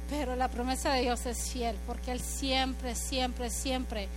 Pero 0.09 0.35
la 0.35 0.47
promesa 0.47 0.93
de 0.93 1.01
Dios 1.01 1.25
es 1.25 1.51
fiel, 1.51 1.75
porque 1.85 2.11
Él 2.11 2.21
siempre, 2.21 2.95
siempre, 2.95 3.49
siempre 3.49 4.07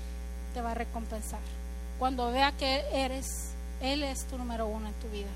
te 0.51 0.61
va 0.61 0.73
a 0.73 0.75
recompensar. 0.75 1.41
Cuando 1.99 2.31
vea 2.33 2.53
que 2.53 2.85
eres, 2.93 3.51
Él 3.81 4.03
es 4.03 4.25
tu 4.27 4.39
número 4.39 4.67
uno 4.67 4.89
en 4.89 4.95
tu 4.95 5.09
vida. 5.09 5.29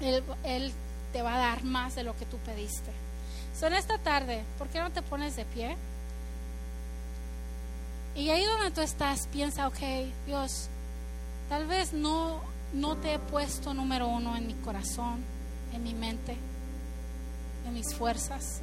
Él, 0.00 0.72
te 1.12 1.22
va 1.22 1.36
a 1.36 1.38
dar 1.38 1.62
más 1.62 1.94
de 1.94 2.02
lo 2.02 2.16
que 2.16 2.26
tú 2.26 2.38
pediste. 2.38 2.90
Son 3.58 3.72
esta 3.72 3.98
tarde, 3.98 4.42
¿por 4.58 4.68
qué 4.68 4.80
no 4.80 4.90
te 4.90 5.00
pones 5.00 5.36
de 5.36 5.44
pie? 5.44 5.76
Y 8.16 8.30
ahí 8.30 8.44
donde 8.44 8.72
tú 8.72 8.80
estás, 8.80 9.28
piensa, 9.28 9.68
ok, 9.68 9.78
Dios, 10.26 10.68
tal 11.48 11.66
vez 11.66 11.92
no, 11.92 12.40
no 12.72 12.96
te 12.96 13.14
he 13.14 13.18
puesto 13.18 13.74
número 13.74 14.08
uno 14.08 14.36
en 14.36 14.48
mi 14.48 14.54
corazón, 14.54 15.24
en 15.72 15.82
mi 15.84 15.94
mente, 15.94 16.36
en 17.66 17.74
mis 17.74 17.94
fuerzas. 17.94 18.60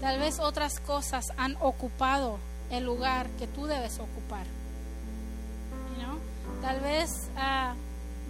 Tal 0.00 0.18
vez 0.20 0.38
otras 0.38 0.78
cosas 0.80 1.24
han 1.38 1.56
ocupado 1.60 2.38
el 2.70 2.84
lugar 2.84 3.28
que 3.38 3.46
tú 3.46 3.66
debes 3.66 3.98
ocupar. 3.98 4.46
Tal 6.62 6.80
vez 6.80 7.10
ah, 7.36 7.74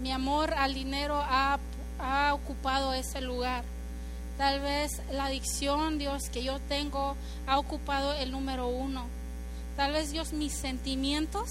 mi 0.02 0.10
amor 0.12 0.52
al 0.54 0.74
dinero 0.74 1.22
ha 1.22 1.58
ha 1.98 2.34
ocupado 2.34 2.92
ese 2.92 3.20
lugar. 3.20 3.64
Tal 4.38 4.60
vez 4.60 4.90
la 5.10 5.26
adicción, 5.26 5.98
Dios, 5.98 6.28
que 6.30 6.44
yo 6.44 6.58
tengo 6.60 7.16
ha 7.46 7.58
ocupado 7.58 8.12
el 8.14 8.30
número 8.30 8.68
uno. 8.68 9.06
Tal 9.76 9.92
vez, 9.92 10.10
Dios, 10.10 10.32
mis 10.32 10.54
sentimientos, 10.54 11.50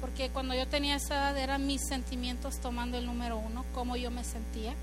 porque 0.00 0.30
cuando 0.30 0.54
yo 0.54 0.66
tenía 0.66 0.96
esa 0.96 1.14
edad 1.14 1.38
eran 1.38 1.66
mis 1.66 1.82
sentimientos 1.86 2.60
tomando 2.60 2.98
el 2.98 3.06
número 3.06 3.36
uno, 3.36 3.64
cómo 3.74 3.96
yo 3.96 4.10
me 4.10 4.24
sentía. 4.24 4.74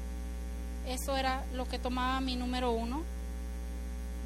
Eso 0.87 1.15
era 1.15 1.43
lo 1.53 1.67
que 1.67 1.79
tomaba 1.79 2.19
mi 2.21 2.35
número 2.35 2.71
uno. 2.71 3.03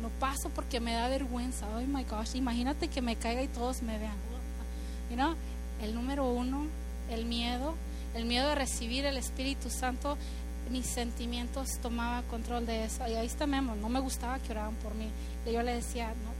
No 0.02 0.10
paso 0.20 0.50
porque 0.50 0.80
me 0.80 0.94
da 0.94 1.08
vergüenza. 1.08 1.68
Oh 1.76 1.82
my 1.82 2.04
gosh, 2.04 2.36
imagínate 2.36 2.88
que 2.88 3.02
me 3.02 3.16
caiga 3.16 3.42
y 3.42 3.48
todos 3.48 3.82
me 3.82 3.98
vean. 3.98 4.18
You 5.10 5.16
know? 5.16 5.36
El 5.82 5.94
número 5.94 6.30
uno, 6.30 6.68
el 7.10 7.26
miedo, 7.26 7.76
el 8.14 8.26
miedo 8.26 8.50
de 8.50 8.56
recibir 8.56 9.06
el 9.06 9.18
Espíritu 9.18 9.70
Santo, 9.70 10.18
mis 10.70 10.86
sentimientos 10.86 11.70
tomaba 11.82 12.24
control 12.24 12.66
de 12.66 12.86
eso. 12.86 13.08
Y 13.08 13.14
ahí 13.14 13.28
está 13.28 13.46
Memo, 13.46 13.76
no 13.76 13.90
me 13.90 14.00
gustaba 14.00 14.40
que 14.40 14.52
oraban 14.52 14.76
por 14.76 14.96
mí. 14.96 15.10
Y 15.46 15.52
yo 15.52 15.62
le 15.64 15.76
decía, 15.76 16.08
no, 16.08 16.32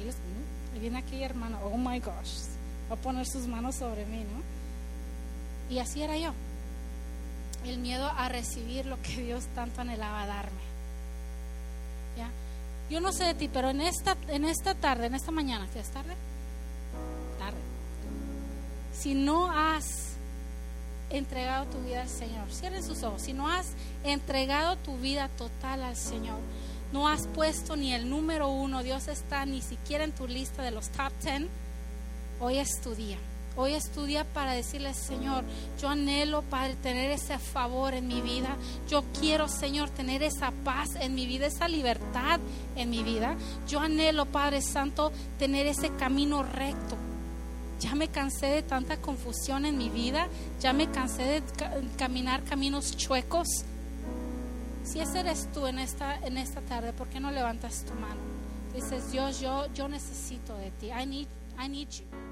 mm, 0.00 0.06
mm, 0.06 0.08
mm, 0.08 0.76
y 0.76 0.80
viene 0.80 0.98
aquí 0.98 1.22
hermano, 1.22 1.58
oh 1.64 1.76
my 1.76 1.98
gosh, 2.00 2.48
va 2.90 2.94
a 2.94 2.96
poner 2.96 3.26
sus 3.26 3.46
manos 3.46 3.76
sobre 3.76 4.06
mí, 4.06 4.18
¿no? 4.18 5.74
Y 5.74 5.78
así 5.78 6.02
era 6.02 6.16
yo. 6.16 6.32
El 7.64 7.78
miedo 7.78 8.08
a 8.08 8.28
recibir 8.28 8.86
lo 8.86 9.00
que 9.02 9.22
Dios 9.22 9.44
tanto 9.54 9.80
anhelaba 9.80 10.26
darme. 10.26 10.68
¿Ya? 12.16 12.30
Yo 12.90 13.00
no 13.00 13.12
sé 13.12 13.24
de 13.24 13.34
ti, 13.34 13.50
pero 13.52 13.70
en 13.70 13.80
esta, 13.80 14.16
en 14.28 14.44
esta 14.44 14.74
tarde, 14.74 15.06
en 15.06 15.14
esta 15.14 15.30
mañana, 15.30 15.68
¿qué 15.72 15.80
es 15.80 15.90
tarde? 15.90 16.14
Tarde. 17.38 17.58
Si 18.92 19.14
no 19.14 19.50
has 19.50 20.16
entregado 21.10 21.66
tu 21.66 21.78
vida 21.80 22.02
al 22.02 22.08
Señor, 22.08 22.50
cierren 22.50 22.82
sus 22.82 23.02
ojos, 23.02 23.22
si 23.22 23.32
no 23.32 23.48
has 23.48 23.68
entregado 24.04 24.76
tu 24.76 24.96
vida 24.98 25.28
total 25.36 25.82
al 25.82 25.96
Señor, 25.96 26.38
no 26.92 27.08
has 27.08 27.26
puesto 27.26 27.76
ni 27.76 27.92
el 27.92 28.08
número 28.08 28.48
uno, 28.48 28.82
Dios 28.82 29.08
está 29.08 29.44
ni 29.44 29.60
siquiera 29.60 30.04
en 30.04 30.12
tu 30.12 30.26
lista 30.26 30.62
de 30.62 30.70
los 30.70 30.88
top 30.88 31.12
ten, 31.22 31.48
hoy 32.40 32.58
es 32.58 32.80
tu 32.80 32.94
día. 32.94 33.18
Hoy 33.60 33.74
es 33.74 33.90
tu 33.90 34.04
día 34.04 34.24
para 34.24 34.52
decirle, 34.52 34.94
Señor, 34.94 35.42
yo 35.82 35.88
anhelo, 35.88 36.42
Padre, 36.42 36.76
tener 36.76 37.10
ese 37.10 37.40
favor 37.40 37.92
en 37.92 38.06
mi 38.06 38.20
vida. 38.20 38.56
Yo 38.88 39.02
quiero, 39.18 39.48
Señor, 39.48 39.90
tener 39.90 40.22
esa 40.22 40.52
paz 40.62 40.94
en 40.94 41.16
mi 41.16 41.26
vida, 41.26 41.46
esa 41.46 41.66
libertad 41.66 42.38
en 42.76 42.88
mi 42.88 43.02
vida. 43.02 43.34
Yo 43.66 43.80
anhelo, 43.80 44.26
Padre 44.26 44.62
Santo, 44.62 45.10
tener 45.40 45.66
ese 45.66 45.90
camino 45.90 46.44
recto 46.44 46.96
ya 47.80 47.94
me 47.94 48.08
cansé 48.08 48.46
de 48.46 48.62
tanta 48.62 48.96
confusión 48.96 49.64
en 49.64 49.78
mi 49.78 49.88
vida, 49.88 50.28
ya 50.60 50.72
me 50.72 50.90
cansé 50.90 51.22
de 51.22 51.42
caminar 51.96 52.42
caminos 52.42 52.96
chuecos. 52.96 53.46
Si 54.82 55.00
ese 55.00 55.20
eres 55.20 55.48
tú 55.52 55.66
en 55.66 55.78
esta, 55.78 56.16
en 56.16 56.38
esta 56.38 56.60
tarde, 56.60 56.92
¿por 56.92 57.08
qué 57.08 57.20
no 57.20 57.30
levantas 57.30 57.84
tu 57.84 57.94
mano? 57.94 58.20
Dices, 58.74 59.12
Dios, 59.12 59.40
yo, 59.40 59.66
yo 59.74 59.88
necesito 59.88 60.56
de 60.56 60.70
ti. 60.72 60.90
I 60.90 61.06
need, 61.06 61.28
I 61.58 61.68
need 61.68 61.88
you. 61.90 62.27